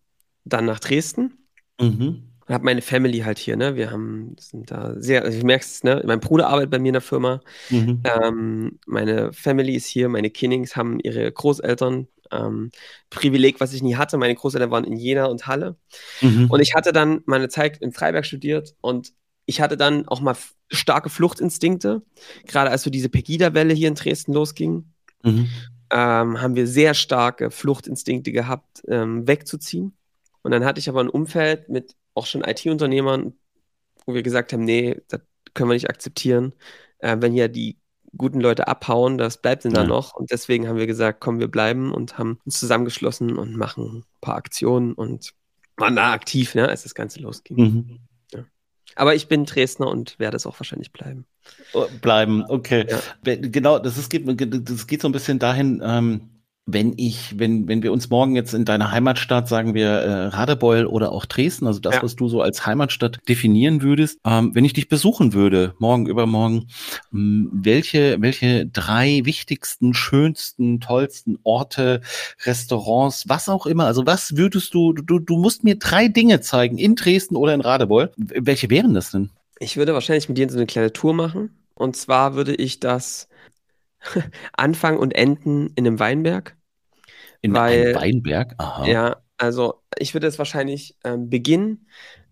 [0.45, 1.47] dann nach Dresden.
[1.81, 2.29] Mhm.
[2.47, 3.77] Und habe meine Family halt hier, ne?
[3.77, 6.03] Wir haben, sind da sehr, also ich merke es, ne?
[6.05, 7.41] Mein Bruder arbeitet bei mir in der Firma.
[7.71, 8.03] Mhm.
[8.05, 12.09] Ähm, meine Family ist hier, meine Kinnings haben ihre Großeltern.
[12.33, 12.71] Ähm,
[13.11, 14.17] Privileg, was ich nie hatte.
[14.17, 15.77] Meine Großeltern waren in Jena und Halle.
[16.21, 16.51] Mhm.
[16.51, 19.13] Und ich hatte dann meine Zeit in Freiberg studiert und
[19.47, 20.37] ich hatte dann auch mal
[20.71, 22.03] starke Fluchtinstinkte.
[22.47, 25.49] Gerade als so diese Pegida-Welle hier in Dresden losging, mhm.
[25.91, 29.97] ähm, haben wir sehr starke Fluchtinstinkte gehabt, ähm, wegzuziehen.
[30.43, 33.35] Und dann hatte ich aber ein Umfeld mit auch schon IT-Unternehmern,
[34.07, 35.21] wo wir gesagt haben, nee, das
[35.55, 36.55] können wir nicht akzeptieren.
[36.99, 37.79] Äh, wenn ja die
[38.17, 39.83] guten Leute abhauen, das bleibt denn ja.
[39.83, 40.15] da noch.
[40.15, 44.05] Und deswegen haben wir gesagt, komm, wir bleiben und haben uns zusammengeschlossen und machen ein
[44.21, 45.33] paar Aktionen und
[45.77, 47.57] waren da aktiv, ne, als das Ganze losging.
[47.57, 47.99] Mhm.
[48.33, 48.45] Ja.
[48.95, 51.27] Aber ich bin Dresdner und werde es auch wahrscheinlich bleiben.
[51.73, 52.87] Oh, bleiben, okay.
[52.89, 53.37] Ja.
[53.37, 56.32] Genau, das, ist, das geht so ein bisschen dahin, ähm,
[56.65, 60.87] wenn ich, wenn, wenn wir uns morgen jetzt in deiner Heimatstadt, sagen wir äh, Radebeul
[60.87, 62.03] oder auch Dresden, also das, ja.
[62.03, 66.69] was du so als Heimatstadt definieren würdest, ähm, wenn ich dich besuchen würde, morgen, übermorgen,
[67.13, 72.01] ähm, welche, welche drei wichtigsten, schönsten, tollsten Orte,
[72.45, 76.79] Restaurants, was auch immer, also was würdest du, du, du musst mir drei Dinge zeigen,
[76.79, 78.13] in Dresden oder in Radebeul.
[78.17, 79.31] Welche wären das denn?
[79.59, 81.51] Ich würde wahrscheinlich mit dir so eine kleine Tour machen.
[81.75, 83.29] Und zwar würde ich das
[84.53, 86.57] Anfang und Enden in einem Weinberg.
[87.41, 88.55] In weil, einem Weinberg?
[88.59, 88.87] Aha.
[88.87, 91.87] Ja, also ich würde es wahrscheinlich ähm, beginnen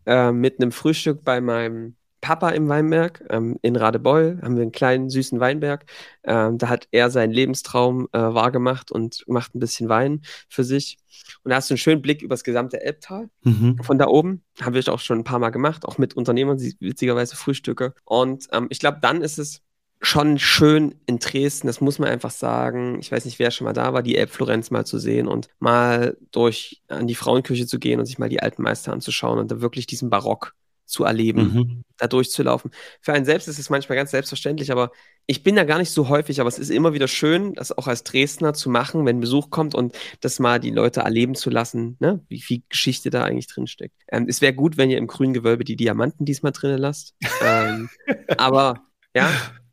[0.06, 3.24] äh, mit einem Frühstück bei meinem Papa im Weinberg.
[3.30, 5.86] Ähm, in Radebeul haben wir einen kleinen, süßen Weinberg.
[6.24, 10.98] Ähm, da hat er seinen Lebenstraum äh, wahrgemacht und macht ein bisschen Wein für sich.
[11.42, 13.78] Und da hast du einen schönen Blick über das gesamte Elbtal mhm.
[13.82, 14.42] von da oben.
[14.60, 17.94] Habe ich auch schon ein paar Mal gemacht, auch mit Unternehmern, witzigerweise Frühstücke.
[18.04, 19.62] Und ähm, ich glaube, dann ist es
[20.00, 22.98] schon schön in Dresden, das muss man einfach sagen.
[23.00, 26.16] Ich weiß nicht, wer schon mal da war, die Elbflorenz mal zu sehen und mal
[26.32, 29.60] durch an die Frauenküche zu gehen und sich mal die alten Meister anzuschauen und da
[29.60, 30.54] wirklich diesen Barock
[30.86, 31.84] zu erleben, mhm.
[31.98, 32.72] da durchzulaufen.
[33.00, 34.90] Für einen selbst ist es manchmal ganz selbstverständlich, aber
[35.26, 37.86] ich bin da gar nicht so häufig, aber es ist immer wieder schön, das auch
[37.86, 41.96] als Dresdner zu machen, wenn Besuch kommt und das mal die Leute erleben zu lassen,
[42.00, 42.24] ne?
[42.28, 43.94] wie viel Geschichte da eigentlich drin steckt.
[44.08, 47.14] Ähm, es wäre gut, wenn ihr im grünen Gewölbe die Diamanten diesmal drinnen lasst.
[47.40, 47.88] ähm,
[48.38, 48.82] aber
[49.14, 49.30] ja,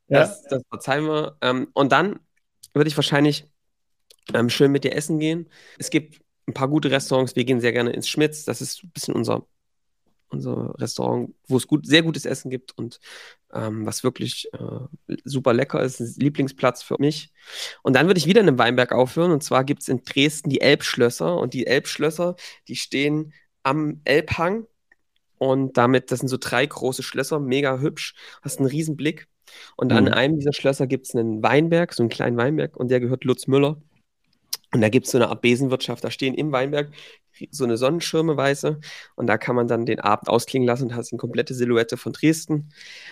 [0.07, 1.37] das, das verzeihen wir.
[1.41, 2.19] Ähm, und dann
[2.73, 3.49] würde ich wahrscheinlich
[4.33, 5.49] ähm, schön mit dir essen gehen.
[5.77, 7.35] Es gibt ein paar gute Restaurants.
[7.35, 8.45] Wir gehen sehr gerne ins Schmitz.
[8.45, 9.45] Das ist ein bisschen unser,
[10.29, 12.99] unser Restaurant, wo es gut, sehr gutes Essen gibt und
[13.53, 15.99] ähm, was wirklich äh, super lecker ist.
[15.99, 17.31] Ein Lieblingsplatz für mich.
[17.83, 19.31] Und dann würde ich wieder in einem Weinberg aufhören.
[19.31, 21.37] Und zwar gibt es in Dresden die Elbschlösser.
[21.37, 22.35] Und die Elbschlösser,
[22.67, 24.65] die stehen am Elbhang.
[25.37, 28.15] Und damit, das sind so drei große Schlösser, mega hübsch.
[28.41, 29.27] Hast einen riesen Blick.
[29.75, 29.97] Und mhm.
[29.97, 33.23] an einem dieser Schlösser gibt es einen Weinberg, so einen kleinen Weinberg, und der gehört
[33.23, 33.77] Lutz Müller.
[34.73, 36.03] Und da gibt es so eine Art Besenwirtschaft.
[36.03, 36.89] Da stehen im Weinberg
[37.51, 38.79] so eine Sonnenschirme weiße
[39.15, 42.13] und da kann man dann den Abend ausklingen lassen und hast eine komplette Silhouette von
[42.13, 42.69] Dresden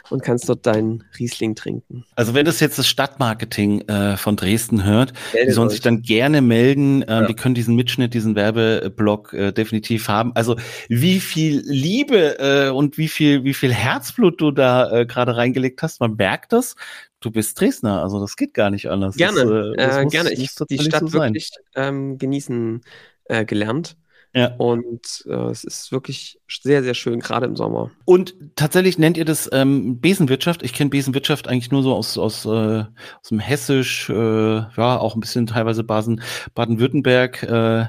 [0.09, 2.05] und kannst dort deinen Riesling trinken.
[2.15, 5.73] Also wenn das jetzt das Stadtmarketing äh, von Dresden hört, Meldet die sollen euch.
[5.73, 7.03] sich dann gerne melden.
[7.03, 7.25] Ähm, ja.
[7.27, 10.31] Die können diesen Mitschnitt, diesen Werbeblock äh, definitiv haben.
[10.35, 10.55] Also
[10.89, 15.81] wie viel Liebe äh, und wie viel, wie viel Herzblut du da äh, gerade reingelegt
[15.81, 16.75] hast, man merkt das
[17.25, 19.15] du bist Dresdner, also das geht gar nicht anders.
[19.15, 20.33] Gerne, das, äh, das äh, gerne.
[20.33, 22.81] Ich habe die Stadt so wirklich ähm, genießen
[23.25, 23.97] äh, gelernt.
[24.36, 24.54] Ja.
[24.58, 27.89] Und äh, es ist wirklich sehr, sehr schön, gerade im Sommer.
[28.04, 30.62] Und tatsächlich nennt ihr das ähm, Besenwirtschaft.
[30.62, 35.15] Ich kenne Besenwirtschaft eigentlich nur so aus, aus, äh, aus dem Hessisch, äh, ja, auch
[35.15, 36.21] ein bisschen teilweise Baden,
[36.54, 37.43] Baden-Württemberg.
[37.43, 37.86] Äh.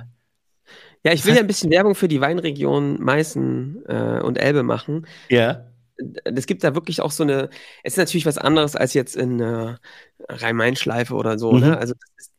[1.02, 5.06] Ja, ich will ja ein bisschen Werbung für die Weinregion Meißen äh, und Elbe machen.
[5.28, 5.64] Ja
[6.24, 7.48] es gibt da wirklich auch so eine,
[7.82, 9.76] es ist natürlich was anderes als jetzt in äh,
[10.28, 11.58] Rhein-Main-Schleife oder so, ne?
[11.58, 11.70] mhm.
[11.70, 11.78] ne?
[11.78, 11.94] Also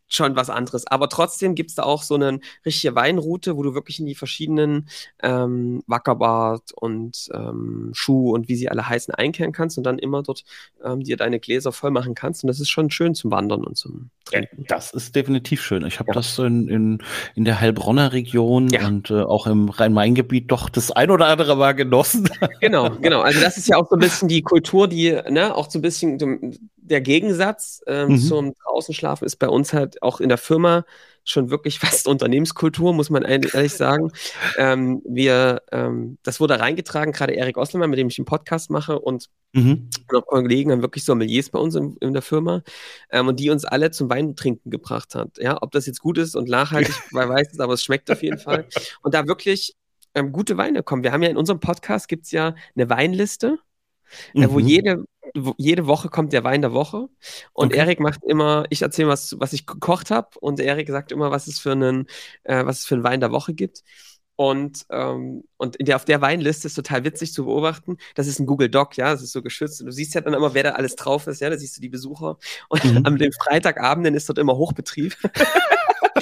[0.08, 0.88] schon was anderes.
[0.88, 4.16] Aber trotzdem gibt es da auch so eine richtige Weinroute, wo du wirklich in die
[4.16, 4.88] verschiedenen
[5.22, 10.24] ähm, Wackerbart und ähm, Schuh und wie sie alle heißen einkehren kannst und dann immer
[10.24, 10.44] dort
[10.84, 12.44] ähm, dir deine Gläser voll machen kannst.
[12.44, 14.66] Und das ist schon schön zum Wandern und zum Trinken.
[14.68, 15.86] Das ist definitiv schön.
[15.86, 16.14] Ich habe ja.
[16.14, 17.04] das in, in,
[17.36, 18.88] in der Heilbronner Region ja.
[18.88, 22.30] und äh, auch im Rhein-Main-Gebiet doch das ein oder andere Mal genossen.
[22.60, 23.22] Genau, genau.
[23.22, 25.82] Also das ist ja auch so ein bisschen die Kultur, die ne, auch so ein
[25.82, 26.18] bisschen
[26.88, 28.18] der Gegensatz ähm, mhm.
[28.18, 30.86] zum draußen schlafen ist bei uns halt auch in der Firma
[31.24, 34.12] schon wirklich fast Unternehmenskultur, muss man ehrlich sagen.
[34.58, 39.00] ähm, wir, ähm, das wurde reingetragen, gerade Erik Oslemann, mit dem ich den Podcast mache
[39.00, 39.90] und mhm.
[40.12, 42.64] noch Kollegen haben wirklich Sommeliers bei uns in, in der Firma
[43.12, 45.38] ähm, und die uns alle zum Weintrinken gebracht hat.
[45.38, 48.24] Ja, ob das jetzt gut ist und nachhaltig, weil weiß es, aber es schmeckt auf
[48.24, 48.68] jeden Fall.
[49.02, 49.76] Und da wirklich
[50.16, 51.04] ähm, gute Weine kommen.
[51.04, 53.60] Wir haben ja in unserem Podcast gibt es ja eine Weinliste
[54.34, 54.44] mhm.
[54.44, 54.68] äh, wo mhm.
[54.68, 55.17] jede, wo
[55.58, 57.08] jede Woche kommt der Wein der Woche.
[57.54, 57.78] Und okay.
[57.78, 61.48] Erik macht immer, ich erzähle was, was ich gekocht habe und Erik sagt immer, was
[61.48, 62.08] es für einen,
[62.44, 63.84] äh, was es für einen Wein der Woche gibt.
[64.40, 67.98] Und, ähm, und in der, auf der Weinliste ist total witzig zu beobachten.
[68.14, 69.82] Das ist ein Google Doc, ja, das ist so geschützt.
[69.82, 71.82] Und du siehst ja dann immer, wer da alles drauf ist, ja, da siehst du
[71.82, 72.38] die Besucher.
[72.70, 73.02] Und mhm.
[73.04, 75.18] am dem Freitagabenden ist dort immer Hochbetrieb.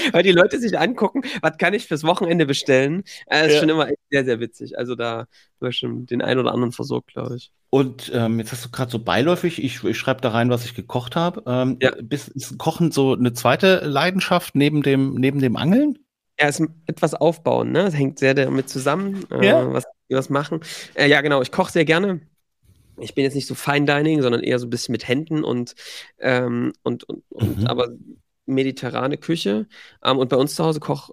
[0.11, 3.03] weil die Leute sich angucken, was kann ich fürs Wochenende bestellen.
[3.27, 3.59] Äh, ist ja.
[3.59, 4.77] schon immer sehr, sehr witzig.
[4.77, 5.27] Also da
[5.59, 7.51] war schon den einen oder anderen versorgt, glaube ich.
[7.69, 10.75] Und ähm, jetzt hast du gerade so beiläufig, ich, ich schreibe da rein, was ich
[10.75, 11.43] gekocht habe.
[11.45, 11.91] Ähm, ja.
[12.09, 15.99] Ist Kochen so eine zweite Leidenschaft neben dem, neben dem Angeln?
[16.39, 17.83] Ja, es ist etwas aufbauen, ne?
[17.83, 19.73] Das hängt sehr damit zusammen, äh, ja.
[19.73, 20.59] was wir was machen.
[20.93, 22.21] Äh, ja, genau, ich koche sehr gerne.
[22.97, 25.75] Ich bin jetzt nicht so Fine Dining, sondern eher so ein bisschen mit Händen und,
[26.19, 27.67] ähm, und, und, und mhm.
[27.67, 27.89] aber
[28.45, 29.67] mediterrane Küche.
[30.03, 31.11] Ähm, und bei uns zu Hause koch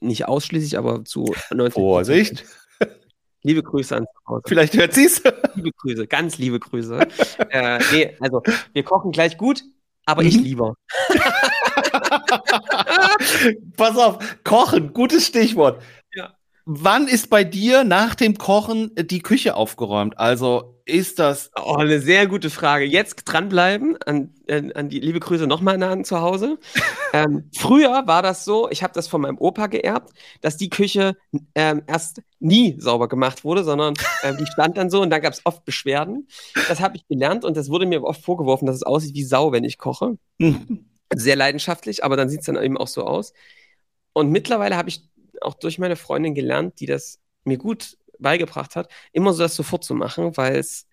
[0.00, 2.44] nicht ausschließlich, aber zu 90 Vorsicht!
[3.44, 4.42] Liebe Grüße an zu Hause.
[4.46, 5.22] Vielleicht hört sie es.
[5.54, 7.08] Liebe Grüße, ganz liebe Grüße.
[7.50, 8.40] äh, nee, also
[8.72, 9.64] wir kochen gleich gut,
[10.06, 10.28] aber mhm.
[10.28, 10.74] ich lieber.
[13.76, 15.82] Pass auf, kochen, gutes Stichwort.
[16.14, 16.36] Ja.
[16.64, 20.16] Wann ist bei dir nach dem Kochen die Küche aufgeräumt?
[20.18, 21.50] Also ist das.
[21.56, 22.84] Oh, eine sehr gute Frage.
[22.84, 23.96] Jetzt dranbleiben.
[24.04, 24.32] An,
[24.74, 26.58] an, die liebe Grüße nochmal an zu Hause.
[27.12, 31.16] ähm, früher war das so, ich habe das von meinem Opa geerbt, dass die Küche
[31.54, 35.32] ähm, erst nie sauber gemacht wurde, sondern äh, die stand dann so und da gab
[35.32, 36.28] es oft Beschwerden.
[36.68, 39.52] Das habe ich gelernt und das wurde mir oft vorgeworfen, dass es aussieht wie Sau,
[39.52, 40.18] wenn ich koche.
[41.14, 43.32] Sehr leidenschaftlich, aber dann sieht es dann eben auch so aus.
[44.12, 45.08] Und mittlerweile habe ich
[45.40, 49.84] auch durch meine Freundin gelernt, die das mir gut beigebracht hat, immer so das sofort
[49.84, 50.86] zu machen, weil es,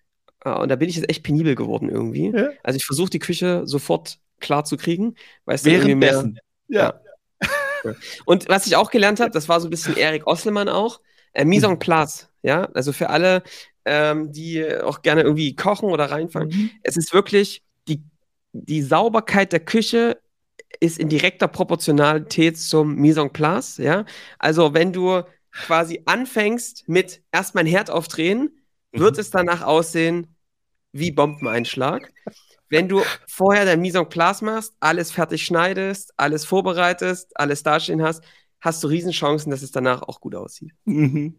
[0.44, 2.30] äh, und da bin ich jetzt echt penibel geworden irgendwie.
[2.30, 2.50] Ja.
[2.62, 5.14] Also ich versuche die Küche sofort klar zu kriegen,
[5.44, 6.32] weil es irgendwie mehr.
[6.68, 7.00] Ja.
[7.84, 7.94] ja.
[8.24, 11.00] Und was ich auch gelernt habe, das war so ein bisschen Erik Osselmann auch,
[11.32, 13.42] äh, Mise en place, ja, also für alle,
[13.84, 16.48] ähm, die auch gerne irgendwie kochen oder reinfangen.
[16.48, 16.70] Mhm.
[16.82, 18.02] Es ist wirklich, die,
[18.52, 20.20] die Sauberkeit der Küche
[20.80, 24.04] ist in direkter Proportionalität zum Mise en place, ja.
[24.38, 29.20] Also wenn du quasi anfängst mit erstmal ein Herd aufdrehen, wird mhm.
[29.20, 30.34] es danach aussehen
[30.92, 32.12] wie Bombeneinschlag.
[32.68, 38.02] Wenn du vorher dein Mise en place machst, alles fertig schneidest, alles vorbereitest, alles dastehen
[38.02, 38.22] hast,
[38.60, 40.72] hast du Riesenchancen, dass es danach auch gut aussieht.
[40.84, 41.34] Mhm.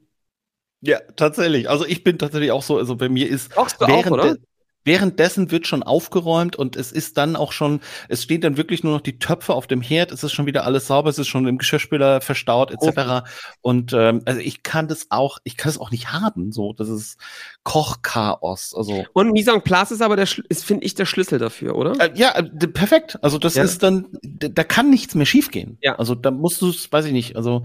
[0.81, 1.69] Ja, tatsächlich.
[1.69, 4.35] Also ich bin tatsächlich auch so, also bei mir ist Kochst du auch, oder?
[4.83, 8.93] Währenddessen wird schon aufgeräumt und es ist dann auch schon, es steht dann wirklich nur
[8.93, 11.47] noch die Töpfe auf dem Herd, es ist schon wieder alles sauber, es ist schon
[11.47, 12.97] im Geschirrspüler verstaut etc.
[12.97, 13.21] Oh.
[13.61, 16.89] Und ähm, also ich kann das auch, ich kann das auch nicht haben, so das
[16.89, 17.19] ist
[17.63, 18.73] Kochchaos.
[18.75, 21.99] Also und Mise en place ist aber der, ist finde ich der Schlüssel dafür, oder?
[21.99, 23.19] Äh, ja, äh, perfekt.
[23.21, 23.63] Also das ja.
[23.63, 25.77] ist dann, da kann nichts mehr schiefgehen.
[25.81, 25.97] Ja.
[25.97, 27.35] Also da musst du es, weiß ich nicht.
[27.35, 27.63] Also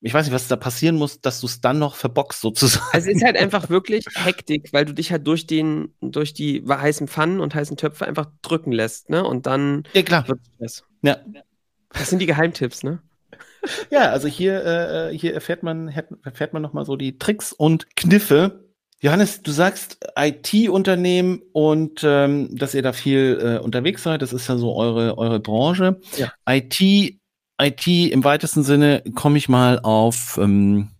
[0.00, 2.86] ich weiß nicht, was da passieren muss, dass du es dann noch verbockst, sozusagen.
[2.92, 6.64] Also es ist halt einfach wirklich Hektik, weil du dich halt durch den, durch die
[6.66, 9.24] heißen Pfannen und heißen Töpfe einfach drücken lässt, ne?
[9.24, 10.28] Und dann ja, klar.
[10.28, 10.84] wird es.
[11.02, 11.18] Ja.
[11.92, 13.02] Das sind die Geheimtipps, ne?
[13.90, 18.64] Ja, also hier, äh, hier erfährt man, erfährt man nochmal so die Tricks und Kniffe.
[19.00, 24.22] Johannes, du sagst IT-Unternehmen und ähm, dass ihr da viel äh, unterwegs seid.
[24.22, 26.00] Das ist ja so eure, eure Branche.
[26.16, 26.32] Ja.
[26.48, 27.17] IT
[27.60, 30.90] IT im weitesten Sinne komme ich mal auf ähm,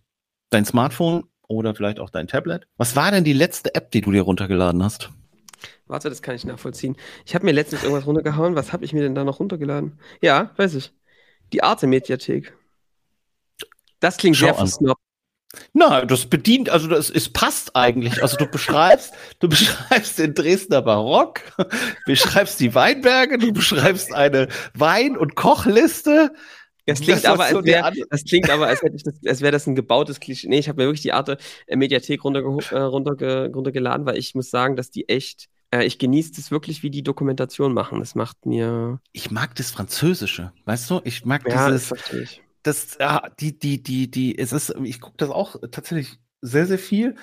[0.49, 2.67] dein Smartphone oder vielleicht auch dein Tablet.
[2.77, 5.09] Was war denn die letzte App, die du dir runtergeladen hast?
[5.87, 6.95] Warte, das kann ich nachvollziehen.
[7.25, 8.55] Ich habe mir letztens irgendwas runtergehauen.
[8.55, 9.99] Was habe ich mir denn da noch runtergeladen?
[10.21, 10.93] Ja, weiß ich.
[11.51, 12.53] Die Arte-Mediathek.
[13.99, 15.01] Das klingt Schau sehr versnobbt.
[15.73, 18.21] Na, das bedient, also das, es passt eigentlich.
[18.21, 21.41] Also du beschreibst, du beschreibst den Dresdner Barock,
[22.05, 26.33] beschreibst die Weinberge, du beschreibst eine Wein- und Kochliste.
[26.85, 29.75] Das klingt, aber, als wär, das klingt aber, als, hätte das, als wäre das ein
[29.75, 30.47] gebautes Klischee.
[30.47, 34.33] Nee, ich habe mir wirklich die Arte äh, Mediathek runterge äh, runterge runtergeladen, weil ich
[34.33, 37.99] muss sagen, dass die echt äh, ich genieße das wirklich, wie die Dokumentation machen.
[37.99, 38.99] Das macht mir.
[39.11, 41.01] Ich mag das Französische, weißt du?
[41.03, 42.41] Ich mag Ja, das dieses, verstehe ich.
[42.63, 46.79] Das, ja, die, die, die, die, es ist, ich gucke das auch tatsächlich sehr, sehr
[46.79, 47.15] viel.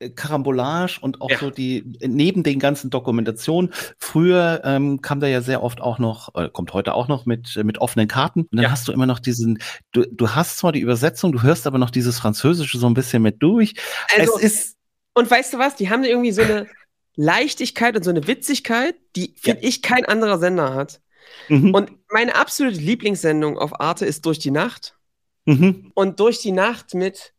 [0.00, 1.38] Äh, Karambolage und auch Ja.
[1.38, 3.72] so die, neben den ganzen Dokumentationen.
[3.98, 7.56] Früher ähm, kam da ja sehr oft auch noch, äh, kommt heute auch noch mit,
[7.56, 8.40] äh, mit offenen Karten.
[8.42, 8.70] Und dann Ja.
[8.70, 9.58] hast du immer noch diesen,
[9.92, 13.22] du, du hast zwar die Übersetzung, du hörst aber noch dieses Französische so ein bisschen
[13.22, 13.74] mit durch.
[14.16, 14.76] Also, es ist,
[15.14, 15.76] und weißt du was?
[15.76, 16.66] Die haben irgendwie so eine
[17.16, 21.00] Leichtigkeit und so eine Witzigkeit, die, finde ich, kein anderer Sender hat.
[21.48, 24.96] Mhm, Und meine absolute Lieblingssendung auf Arte ist Durch die Nacht.
[25.44, 25.90] mhm.
[25.94, 27.32] Und Durch die Nacht mit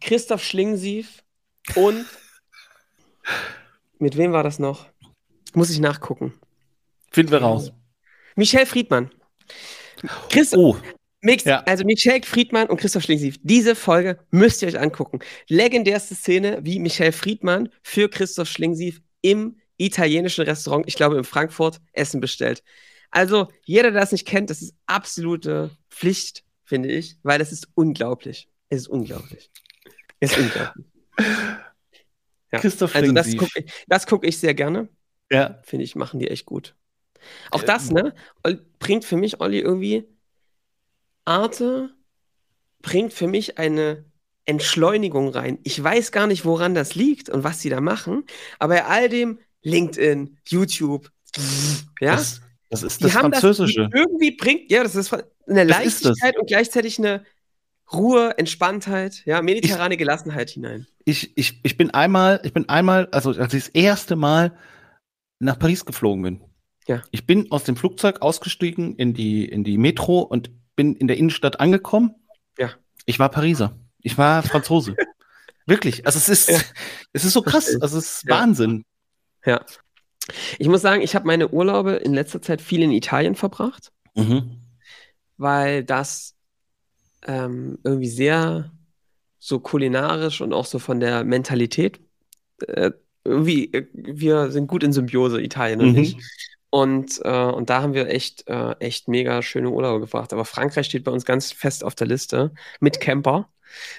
[0.00, 1.22] Christoph Schlingensief
[1.76, 2.04] und
[3.98, 4.86] mit wem war das noch?
[5.54, 6.34] Muss ich nachgucken.
[7.12, 7.72] finden wir raus.
[8.36, 9.10] Michel Friedmann.
[10.30, 10.76] Christoph, Oh,
[11.20, 11.60] Mix, Ja.
[11.64, 13.36] also Michel Friedmann und Christoph Schlingensief.
[13.42, 15.20] Diese Folge müsst ihr euch angucken.
[15.48, 21.80] Legendärste Szene, wie Michel Friedmann für Christoph Schlingensief im italienischen Restaurant, ich glaube in Frankfurt,
[21.92, 22.64] Essen bestellt.
[23.12, 27.68] Also jeder, der das nicht kennt, das ist absolute Pflicht, finde ich, weil es ist
[27.74, 28.48] unglaublich.
[28.68, 29.50] Es ist unglaublich.
[30.18, 30.86] Es ist unglaublich.
[32.50, 32.58] Ja.
[32.58, 34.88] Christoph Also das gucke ich, das guck ich sehr gerne.
[35.30, 35.60] ja.
[35.62, 36.74] Finde ich, machen die echt gut.
[37.50, 38.14] Auch das, ne,
[38.78, 40.08] bringt für mich, Olli, irgendwie
[41.24, 41.94] Arte
[42.80, 44.04] bringt für mich eine
[44.44, 45.58] Entschleunigung rein.
[45.62, 48.24] Ich weiß gar nicht, woran das liegt und was sie da machen,
[48.58, 51.10] aber bei all dem LinkedIn, YouTube,
[52.00, 52.40] ja, Das,
[52.72, 53.88] das ist das Französische.
[53.90, 55.64] das irgendwie bringt, ja, das ist eine.
[55.64, 57.24] Leichtigkeit und gleichzeitig eine
[57.92, 60.86] Ruhe, Entspanntheit, ja, mediterrane Gelassenheit hinein.
[61.04, 64.56] ich, ich, ich bin einmal, ich bin einmal, also als ich das erste Mal
[65.38, 66.40] nach Paris geflogen bin.
[66.88, 67.02] Ja.
[67.10, 71.16] Ich bin aus dem Flugzeug ausgestiegen in die, in die Metro und bin in der
[71.18, 72.14] Innenstadt angekommen.
[72.58, 72.70] Ja.
[73.04, 73.76] Ich war Pariser.
[74.00, 74.96] Ich war Franzose.
[75.66, 76.06] Wirklich.
[76.06, 76.58] Also es ist, Ja.
[77.12, 77.68] es ist so krass.
[77.74, 77.82] Ich.
[77.82, 78.36] Also es ist Ja.
[78.40, 78.84] Wahnsinn.
[79.44, 79.64] Ja.
[80.58, 83.92] Ich muss sagen, ich habe meine Urlaube in letzter Zeit viel in Italien verbracht.
[84.14, 84.58] Mhm.
[85.38, 86.36] weil das
[87.26, 88.72] ähm, irgendwie sehr
[89.38, 92.00] so kulinarisch und auch so von der Mentalität
[92.66, 92.92] äh,
[93.24, 95.98] irgendwie, äh, wir sind gut in Symbiose, Italien und Mhm.
[95.98, 96.16] ich.
[96.70, 100.32] Und, äh, und da haben wir echt, äh, echt mega schöne Urlaube gebracht.
[100.32, 103.51] Aber Frankreich steht bei uns ganz fest auf der Liste mit Camper.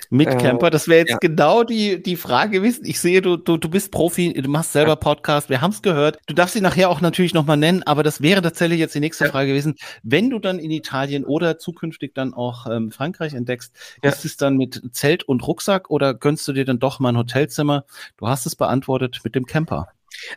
[0.09, 1.17] Mit Äh, Camper, das wäre jetzt ja.
[1.19, 2.85] genau die, die Frage gewesen.
[2.85, 6.19] Ich sehe, du, du, du bist Profi, du machst selber Podcast, wir haben es gehört.
[6.27, 9.25] Du darfst sie nachher auch natürlich nochmal nennen, aber das wäre tatsächlich jetzt die nächste
[9.25, 9.31] Ja.
[9.31, 9.75] Frage gewesen.
[10.03, 14.09] Wenn du dann in Italien oder zukünftig dann auch ähm, Frankreich entdeckst, Ja.
[14.09, 17.17] ist es dann mit Zelt und Rucksack oder gönnst du dir dann doch mal ein
[17.17, 17.85] Hotelzimmer?
[18.17, 19.87] Du hast es beantwortet mit dem Camper.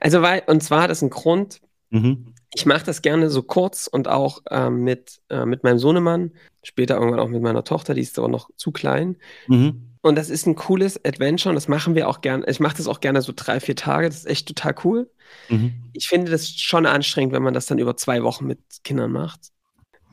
[0.00, 2.34] Also, weil, und zwar hat es einen Grund, Mhm.
[2.52, 6.32] ich mache das gerne so kurz und auch ähm, mit, äh, mit meinem Sohnemann,
[6.66, 9.16] später irgendwann auch mit meiner Tochter, die ist aber noch zu klein.
[9.46, 9.92] Mhm.
[10.02, 12.44] Und das ist ein cooles Adventure und das machen wir auch gerne.
[12.48, 14.08] Ich mache das auch gerne so drei, vier Tage.
[14.08, 15.10] Das ist echt total cool.
[15.48, 15.74] Mhm.
[15.92, 19.52] Ich finde das schon anstrengend, wenn man das dann über zwei Wochen mit Kindern macht.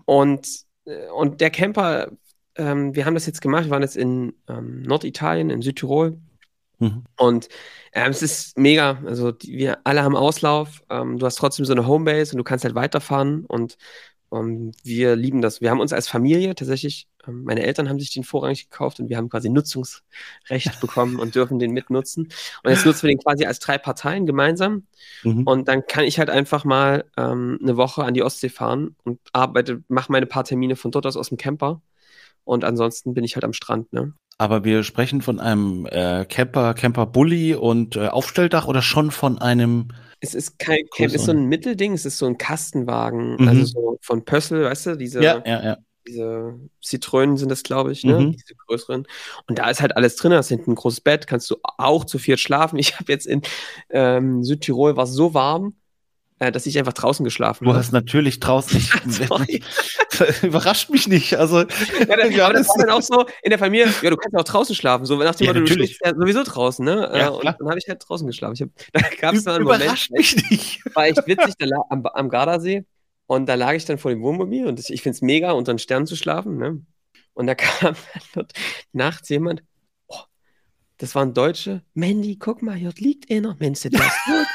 [0.06, 0.48] Und,
[0.86, 2.12] äh, und der Camper,
[2.56, 3.66] ähm, wir haben das jetzt gemacht.
[3.66, 6.20] Wir waren jetzt in ähm, Norditalien, in Südtirol.
[6.78, 7.04] Mhm.
[7.18, 7.50] Und
[7.94, 9.00] ähm, es ist mega.
[9.06, 10.84] Also die, wir alle haben Auslauf.
[10.92, 13.46] Ähm, du hast trotzdem so eine Homebase und du kannst halt weiterfahren.
[13.46, 13.78] Und
[14.34, 15.62] ähm, wir lieben das.
[15.62, 19.10] Wir haben uns als Familie tatsächlich, ähm, meine Eltern haben sich den vorrangig gekauft und
[19.10, 22.30] wir haben quasi Nutzungsrecht bekommen und dürfen den mitnutzen.
[22.64, 24.84] Und jetzt nutzen wir den quasi als drei Parteien gemeinsam.
[25.24, 25.44] Mhm.
[25.44, 29.20] Und dann kann ich halt einfach mal ähm, eine Woche an die Ostsee fahren und
[29.32, 31.82] arbeite, mache meine paar Termine von dort aus aus dem Camper.
[32.46, 34.14] Und ansonsten bin ich halt am Strand, ne?
[34.38, 39.38] Aber wir sprechen von einem äh, Camper, Camper Bully und äh, Aufstelldach oder schon von
[39.38, 39.90] einem
[40.24, 43.48] Es ist kein Camp, es ist so ein Mittelding, es ist so ein Kastenwagen, Mhm.
[43.50, 45.78] also so von Pössl, weißt du, diese, ja, ja, ja.
[46.08, 48.20] diese Zitrönen sind das, glaube ich, ne?
[48.20, 48.32] Mhm.
[48.32, 49.06] Diese größeren.
[49.48, 52.06] Und da ist halt alles drin, da ist hinten ein großes Bett, kannst du auch
[52.06, 52.78] zu viert schlafen.
[52.80, 53.42] Ich habe jetzt in
[53.90, 55.76] ähm, Südtirol war es so warm,
[56.52, 57.80] dass ich einfach draußen geschlafen Du habe.
[57.80, 58.78] hast natürlich draußen.
[58.78, 58.92] Ich,
[59.28, 59.64] Sorry.
[60.44, 61.36] überrascht mich nicht.
[61.36, 61.70] Also Ja, das,
[62.40, 64.76] aber das das- war dann auch so in der Familie, ja, du kannst auch draußen
[64.76, 67.10] schlafen, so nach dem Ja, du schläfst ja sowieso draußen, ne?
[67.14, 67.56] Ja, Äh, und klar.
[67.60, 68.54] dann habe ich halt draußen geschlafen.
[68.56, 70.96] Ich hab, da gab es dann einen Moment, überrascht mich nicht.
[70.96, 72.86] war echt witzig, da lag, am, am Gardasee
[73.28, 75.74] und da lag ich dann vor dem Wohnmobil und das, ich finde es mega, unter
[75.74, 76.82] den Sternen zu schlafen, ne?
[77.36, 77.96] Und da kam
[78.36, 78.54] dort
[78.92, 79.64] nachts jemand,
[80.98, 84.46] das waren Deutsche, Mandy, guck mal, hier liegt einer, Mensch, der ist tot.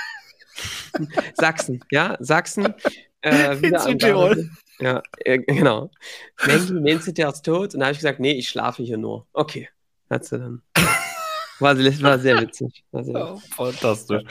[1.35, 2.75] Sachsen, ja, Sachsen,
[3.23, 4.51] äh, wieder am Südtirol.
[4.81, 5.91] Ja, äh, genau.
[6.47, 7.75] Mandy, Mensch, der ist tot.
[7.75, 9.27] Und da habe ich gesagt, nee, ich schlafe hier nur.
[9.33, 9.69] Okay,
[10.09, 10.63] hat sie dann.
[11.61, 12.85] War, war sehr witzig.
[12.93, 13.51] War sehr witzig.
[13.59, 14.23] Oh, fantastisch.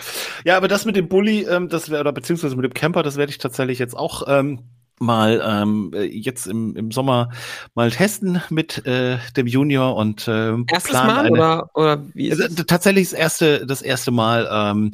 [0.46, 3.18] Ja, aber das mit dem Bulli, ähm, das wäre, oder beziehungsweise mit dem Camper, das
[3.18, 4.62] werde ich tatsächlich jetzt auch ähm,
[5.00, 7.32] mal ähm, äh, jetzt im, im Sommer
[7.76, 12.40] mal testen mit äh, dem Junior und ähm, Erstes Mal eine- oder, oder wie ist
[12.40, 12.56] es?
[12.66, 14.48] tatsächlich das erste, das erste Mal.
[14.50, 14.94] Ähm,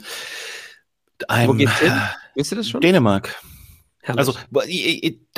[1.28, 1.94] Einem, Wo geht's hin?
[2.36, 2.82] Wisst ihr das schon?
[2.82, 3.36] Dänemark.
[4.06, 4.20] Herrlich.
[4.20, 4.38] Also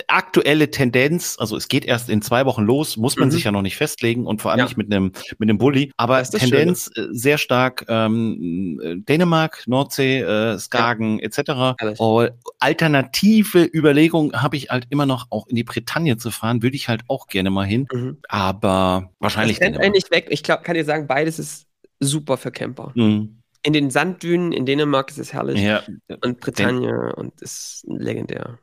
[0.07, 3.31] aktuelle Tendenz, also es geht erst in zwei Wochen los, muss man Mhm.
[3.31, 4.65] sich ja noch nicht festlegen und vor allem Ja.
[4.65, 5.91] nicht mit einem mit einem Bulli.
[5.97, 11.75] Aber Tendenz äh, sehr stark ähm, äh, Dänemark, Nordsee, äh, Skagen etc.
[11.77, 11.99] Herrlich.
[11.99, 16.75] Und alternative Überlegung habe ich halt immer noch auch in die Bretagne zu fahren, würde
[16.75, 17.87] ich halt auch gerne mal hin.
[17.93, 18.17] Mhm.
[18.27, 20.25] Aber wahrscheinlich eigentlich weg.
[20.29, 21.67] Ich glaub, kann dir sagen, beides ist
[21.99, 22.91] super für Camper.
[22.95, 23.41] Mhm.
[23.65, 25.59] In den Sanddünen in Dänemark ist es herrlich.
[25.59, 25.81] Ja,
[26.23, 28.59] Und Bretagne und ist legendär.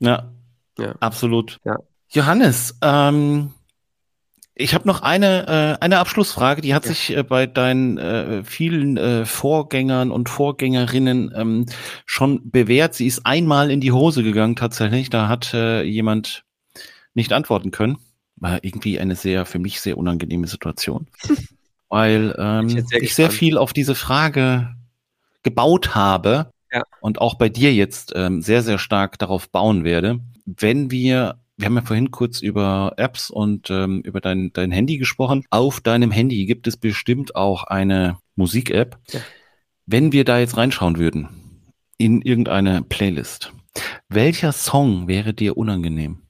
[0.00, 0.32] Ja,
[0.76, 0.96] Ja.
[0.98, 1.58] absolut.
[1.64, 1.76] Ja.
[2.08, 3.54] Johannes, ähm,
[4.56, 5.46] ich habe noch eine,
[5.80, 6.88] äh, eine Abschlussfrage, die hat Ja.
[6.90, 11.66] sich äh, bei deinen äh, vielen äh, Vorgängern und Vorgängerinnen ähm,
[12.04, 12.94] schon bewährt.
[12.94, 15.10] Sie ist einmal in die Hose gegangen tatsächlich.
[15.10, 16.44] Da hat äh, jemand
[17.14, 17.98] nicht antworten können.
[18.34, 21.06] War irgendwie eine sehr, für mich sehr unangenehme Situation.
[21.90, 23.32] Weil ähm, ich ich, sehr sehr gespannt.
[23.34, 24.74] viel auf diese Frage
[25.42, 26.84] gebaut habe Ja.
[27.00, 30.20] und auch bei dir jetzt ähm, sehr, sehr stark darauf bauen werde.
[30.46, 34.98] Wenn wir, wir haben ja vorhin kurz über Apps und ähm, über dein, dein Handy
[34.98, 35.44] gesprochen.
[35.50, 38.98] Auf deinem Handy gibt es bestimmt auch eine Musik-App.
[39.10, 39.20] Ja.
[39.86, 41.28] Wenn wir da jetzt reinschauen würden
[41.98, 43.52] in irgendeine Playlist,
[44.08, 46.22] welcher Song wäre dir unangenehm?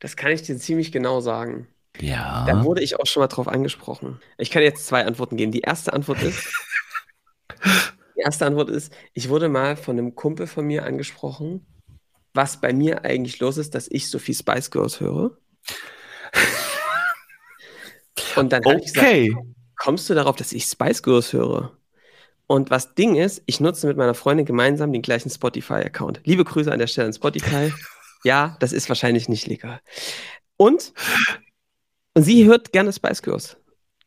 [0.00, 1.66] Das kann ich dir ziemlich genau sagen.
[2.00, 2.44] Ja.
[2.46, 4.20] Da wurde ich auch schon mal drauf angesprochen.
[4.38, 5.52] Ich kann jetzt zwei Antworten geben.
[5.52, 6.48] Die erste Antwort ist,
[8.16, 11.66] die erste Antwort ist, ich wurde mal von einem Kumpel von mir angesprochen,
[12.34, 15.38] was bei mir eigentlich los ist, dass ich so viel Spice Girls höre.
[18.36, 19.36] Und dann habe ich gesagt, okay.
[19.76, 21.76] kommst du darauf, dass ich Spice Girls höre?
[22.46, 26.20] Und was Ding ist, ich nutze mit meiner Freundin gemeinsam den gleichen Spotify-Account.
[26.24, 27.72] Liebe Grüße an der Stelle an Spotify.
[28.24, 29.78] Ja, das ist wahrscheinlich nicht legal.
[30.56, 30.92] Und,
[32.16, 33.58] und sie hört gerne Spice Girls.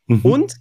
[0.08, 0.22] Mhm.
[0.24, 0.56] Und,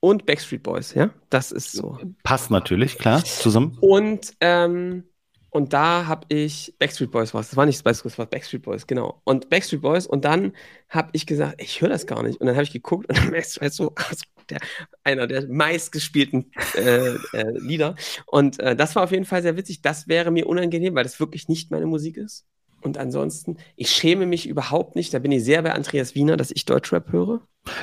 [0.00, 1.10] und Backstreet Boys, ja?
[1.28, 1.98] Das ist so.
[2.22, 3.76] Passt natürlich, klar, zusammen.
[3.82, 5.04] Und, ähm,
[5.50, 7.50] und da habe ich Backstreet Boys was.
[7.50, 9.20] Das war nicht Spice Girls, das war Backstreet Boys, genau.
[9.24, 10.06] Und Backstreet Boys.
[10.06, 10.54] Und dann
[10.88, 12.40] habe ich gesagt, ich höre das gar nicht.
[12.40, 14.60] Und dann habe ich geguckt und dann du halt so, also der,
[15.04, 17.94] einer der meistgespielten äh, äh, Lieder.
[18.24, 19.82] Und äh, das war auf jeden Fall sehr witzig.
[19.82, 22.46] Das wäre mir unangenehm, weil das wirklich nicht meine Musik ist.
[22.82, 25.12] Und ansonsten, ich schäme mich überhaupt nicht.
[25.12, 27.40] Da bin ich sehr bei Andreas Wiener, dass ich Deutschrap höre.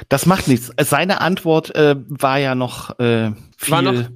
[0.09, 0.71] Das macht nichts.
[0.81, 3.71] Seine Antwort äh, war ja noch äh, viel.
[3.71, 4.09] War noch-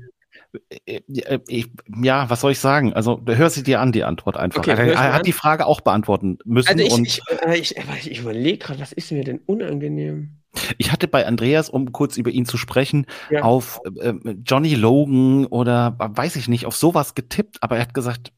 [0.86, 1.70] äh, äh, ich,
[2.04, 2.94] ja, was soll ich sagen?
[2.94, 4.60] Also hör sie dir an, die Antwort einfach.
[4.60, 5.14] Okay, er er an.
[5.14, 6.70] hat die Frage auch beantworten müssen.
[6.70, 7.76] Also ich, und ich, äh, ich,
[8.12, 10.41] ich überlege gerade, was ist mir denn unangenehm?
[10.78, 13.44] Ich hatte bei Andreas, um kurz über ihn zu sprechen, Ja.
[13.44, 14.14] auf äh,
[14.46, 18.34] Johnny Logan oder äh, weiß ich nicht, auf sowas getippt, aber er hat gesagt,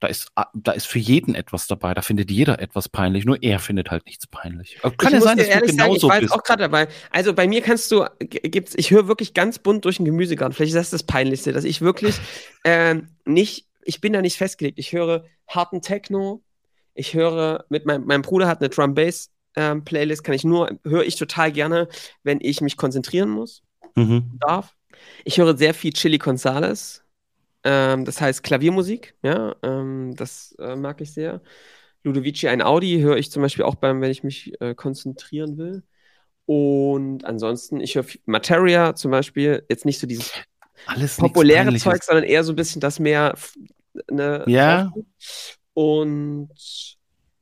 [0.00, 3.42] da ist, ah, da ist für jeden etwas dabei, da findet jeder etwas peinlich, nur
[3.42, 4.78] er findet halt nichts peinlich.
[4.82, 6.34] Aber Kann ich ja sein, dass du ehrlich sagen, ich genauso war jetzt bist.
[6.34, 6.88] auch gerade dabei.
[7.10, 10.52] Also bei mir kannst du, gibt's, ich höre wirklich ganz bunt durch den Gemüsegarten.
[10.54, 12.16] Vielleicht ist das das Peinlichste, dass ich wirklich
[12.64, 14.78] ähm, nicht, ich bin da nicht festgelegt.
[14.78, 16.42] Ich höre harten Techno.
[16.92, 20.70] Ich höre mit meinem, mein Bruder hat eine Drum Bass ähm, Playlist, kann ich nur,
[20.84, 21.88] höre ich total gerne,
[22.22, 23.62] wenn ich mich konzentrieren muss,
[23.96, 24.38] Mhm.
[24.40, 24.76] darf.
[25.24, 27.04] Ich höre sehr viel Chili Gonzales.
[27.64, 31.42] Ähm, das heißt Klaviermusik, ja, ähm, das äh, mag ich sehr.
[32.02, 35.82] Ludovici ein Audi höre ich zum Beispiel auch beim, wenn ich mich äh, konzentrieren will.
[36.46, 40.32] Und ansonsten, ich höre Materia zum Beispiel, jetzt nicht so dieses
[40.86, 41.76] Alles populäre.
[41.76, 43.34] Zeug, sondern eher so ein bisschen das mehr
[44.10, 44.92] ne, Ja.
[45.74, 46.50] Und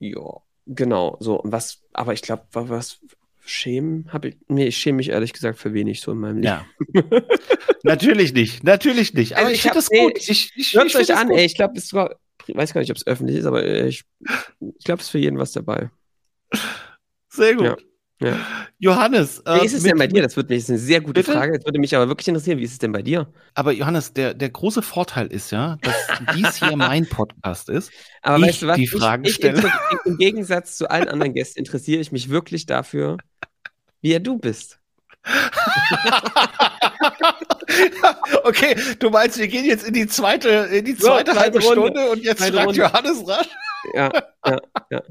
[0.00, 1.40] ja, genau, so.
[1.44, 3.00] Was, aber ich glaube, was
[3.44, 6.64] schämen habe ich, nee, ich schäme mich ehrlich gesagt für wenig so in meinem Leben.
[6.94, 7.22] Ja.
[7.82, 9.32] natürlich nicht, natürlich nicht.
[9.32, 10.18] Aber Also ich ich finde das nee, gut.
[10.18, 11.38] Ich, ich, Hört ich euch an, gut.
[11.38, 13.64] ey, ich glaube, es ist sogar, ich weiß gar nicht, ob es öffentlich ist, aber
[13.64, 14.04] ich,
[14.60, 15.90] ich glaube, es ist für jeden was dabei.
[17.30, 17.64] Sehr gut.
[17.64, 17.76] Ja.
[18.20, 18.36] Ja.
[18.80, 20.22] Johannes, Wie äh, ist es mit- denn bei dir?
[20.22, 21.30] Das wird mich, das ist eine sehr gute Bitte?
[21.32, 21.56] Frage.
[21.56, 22.58] Das würde mich aber wirklich interessieren.
[22.58, 23.32] Wie ist es denn bei dir?
[23.54, 25.94] Aber Johannes, der, der große Vorteil ist ja, dass
[26.34, 27.92] dies hier mein Podcast ist.
[28.22, 28.76] Aber Ich weißt du was?
[28.76, 29.58] die Ich- Fragen ich, stelle.
[29.58, 33.18] inter- Im Gegensatz zu allen anderen Gästen interessiere ich mich wirklich dafür,
[34.00, 34.80] wie er du bist.
[38.44, 41.58] okay, du meinst, wir gehen jetzt in die zweite, in die So, zweite zweite halbe
[41.60, 41.82] Runde.
[41.82, 42.76] Stunde und jetzt fragt.
[42.76, 43.48] Johannes rasch.
[43.94, 44.10] Ja,
[44.46, 44.58] ja,
[44.90, 45.02] ja.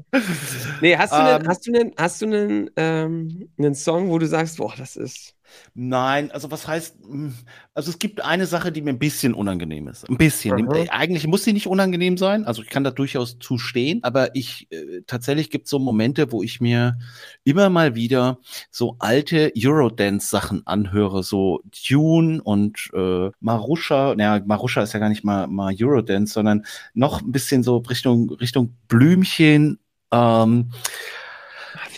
[0.80, 1.26] Nee, hast du Ähm.
[1.26, 4.96] einen, hast du einen, hast du einen, ähm, einen Song, wo du sagst, boah, das
[4.96, 5.34] ist.
[5.74, 7.32] Nein, also was heißt, mh,
[7.72, 10.06] also es gibt eine Sache, die mir ein bisschen unangenehm ist.
[10.06, 10.68] Ein bisschen.
[10.68, 10.76] Aha.
[10.76, 14.66] Äh, Eigentlich muss sie nicht unangenehm sein, also ich kann da durchaus zustehen, aber ich,
[14.70, 16.98] äh, tatsächlich gibt es so Momente, wo ich mir
[17.44, 24.92] immer mal wieder so alte Eurodance-Sachen anhöre, so Tune und äh, Marusha, naja, Marusha ist
[24.92, 29.78] ja gar nicht mal, mal Eurodance, sondern noch ein bisschen so Richtung, Richtung Blümchen,
[30.12, 30.72] ähm,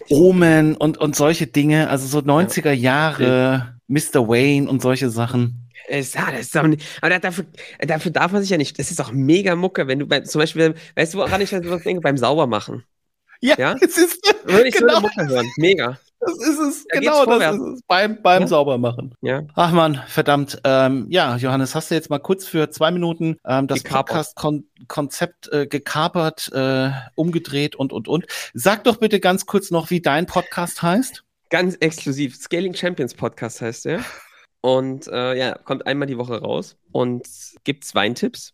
[0.08, 4.28] Omen und, und solche Dinge, also so 90er Jahre, Mr.
[4.28, 5.70] Wayne und solche Sachen.
[5.88, 7.46] Es, ja, das ist aber, nicht, aber dafür,
[7.80, 8.78] dafür darf man sich ja nicht.
[8.78, 11.82] Das ist auch mega Mucke, wenn du bei, zum Beispiel, weißt du, woran ich das
[11.82, 12.00] denke?
[12.00, 12.84] Beim Saubermachen.
[13.40, 13.74] Ja, ja?
[13.80, 14.92] es ist Würde ich genau.
[14.92, 15.46] so eine Mucke hören.
[15.56, 15.98] Mega.
[16.20, 17.82] Das ist es, da genau, das ist es.
[17.86, 18.48] Beim, beim ja?
[18.48, 19.14] Saubermachen.
[19.22, 19.42] Ja.
[19.54, 20.60] Ach man, verdammt.
[20.64, 25.66] Ähm, ja, Johannes, hast du jetzt mal kurz für zwei Minuten ähm, das Podcast-Konzept äh,
[25.66, 28.26] gekapert, äh, umgedreht und, und, und.
[28.52, 31.24] Sag doch bitte ganz kurz noch, wie dein Podcast heißt.
[31.48, 32.36] Ganz exklusiv.
[32.36, 34.04] Scaling Champions Podcast heißt der.
[34.60, 37.26] Und äh, ja, kommt einmal die Woche raus und
[37.64, 38.52] gibt's Weintipps.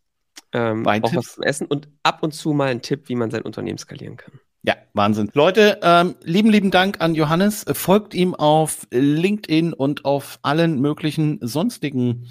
[0.53, 1.13] Ähm, Weintipps.
[1.13, 3.79] Auch was zum Essen und ab und zu mal einen Tipp, wie man sein Unternehmen
[3.79, 4.39] skalieren kann.
[4.67, 5.31] Ja, Wahnsinn.
[5.33, 7.65] Leute, ähm, lieben, lieben Dank an Johannes.
[7.73, 12.27] Folgt ihm auf LinkedIn und auf allen möglichen sonstigen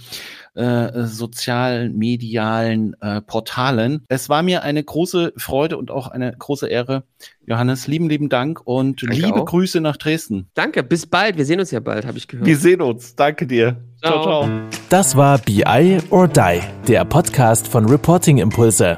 [0.54, 4.04] äh, sozialen, medialen äh, Portalen.
[4.10, 7.04] Es war mir eine große Freude und auch eine große Ehre.
[7.46, 9.46] Johannes, lieben, lieben Dank und Danke liebe auch.
[9.46, 10.50] Grüße nach Dresden.
[10.56, 11.38] Danke, bis bald.
[11.38, 12.46] Wir sehen uns ja bald, habe ich gehört.
[12.46, 13.16] Wir sehen uns.
[13.16, 13.78] Danke dir.
[14.02, 14.44] Ciao, ciao.
[14.44, 14.50] ciao.
[14.90, 18.98] Das war BI or Die, der Podcast von Reporting Impulse.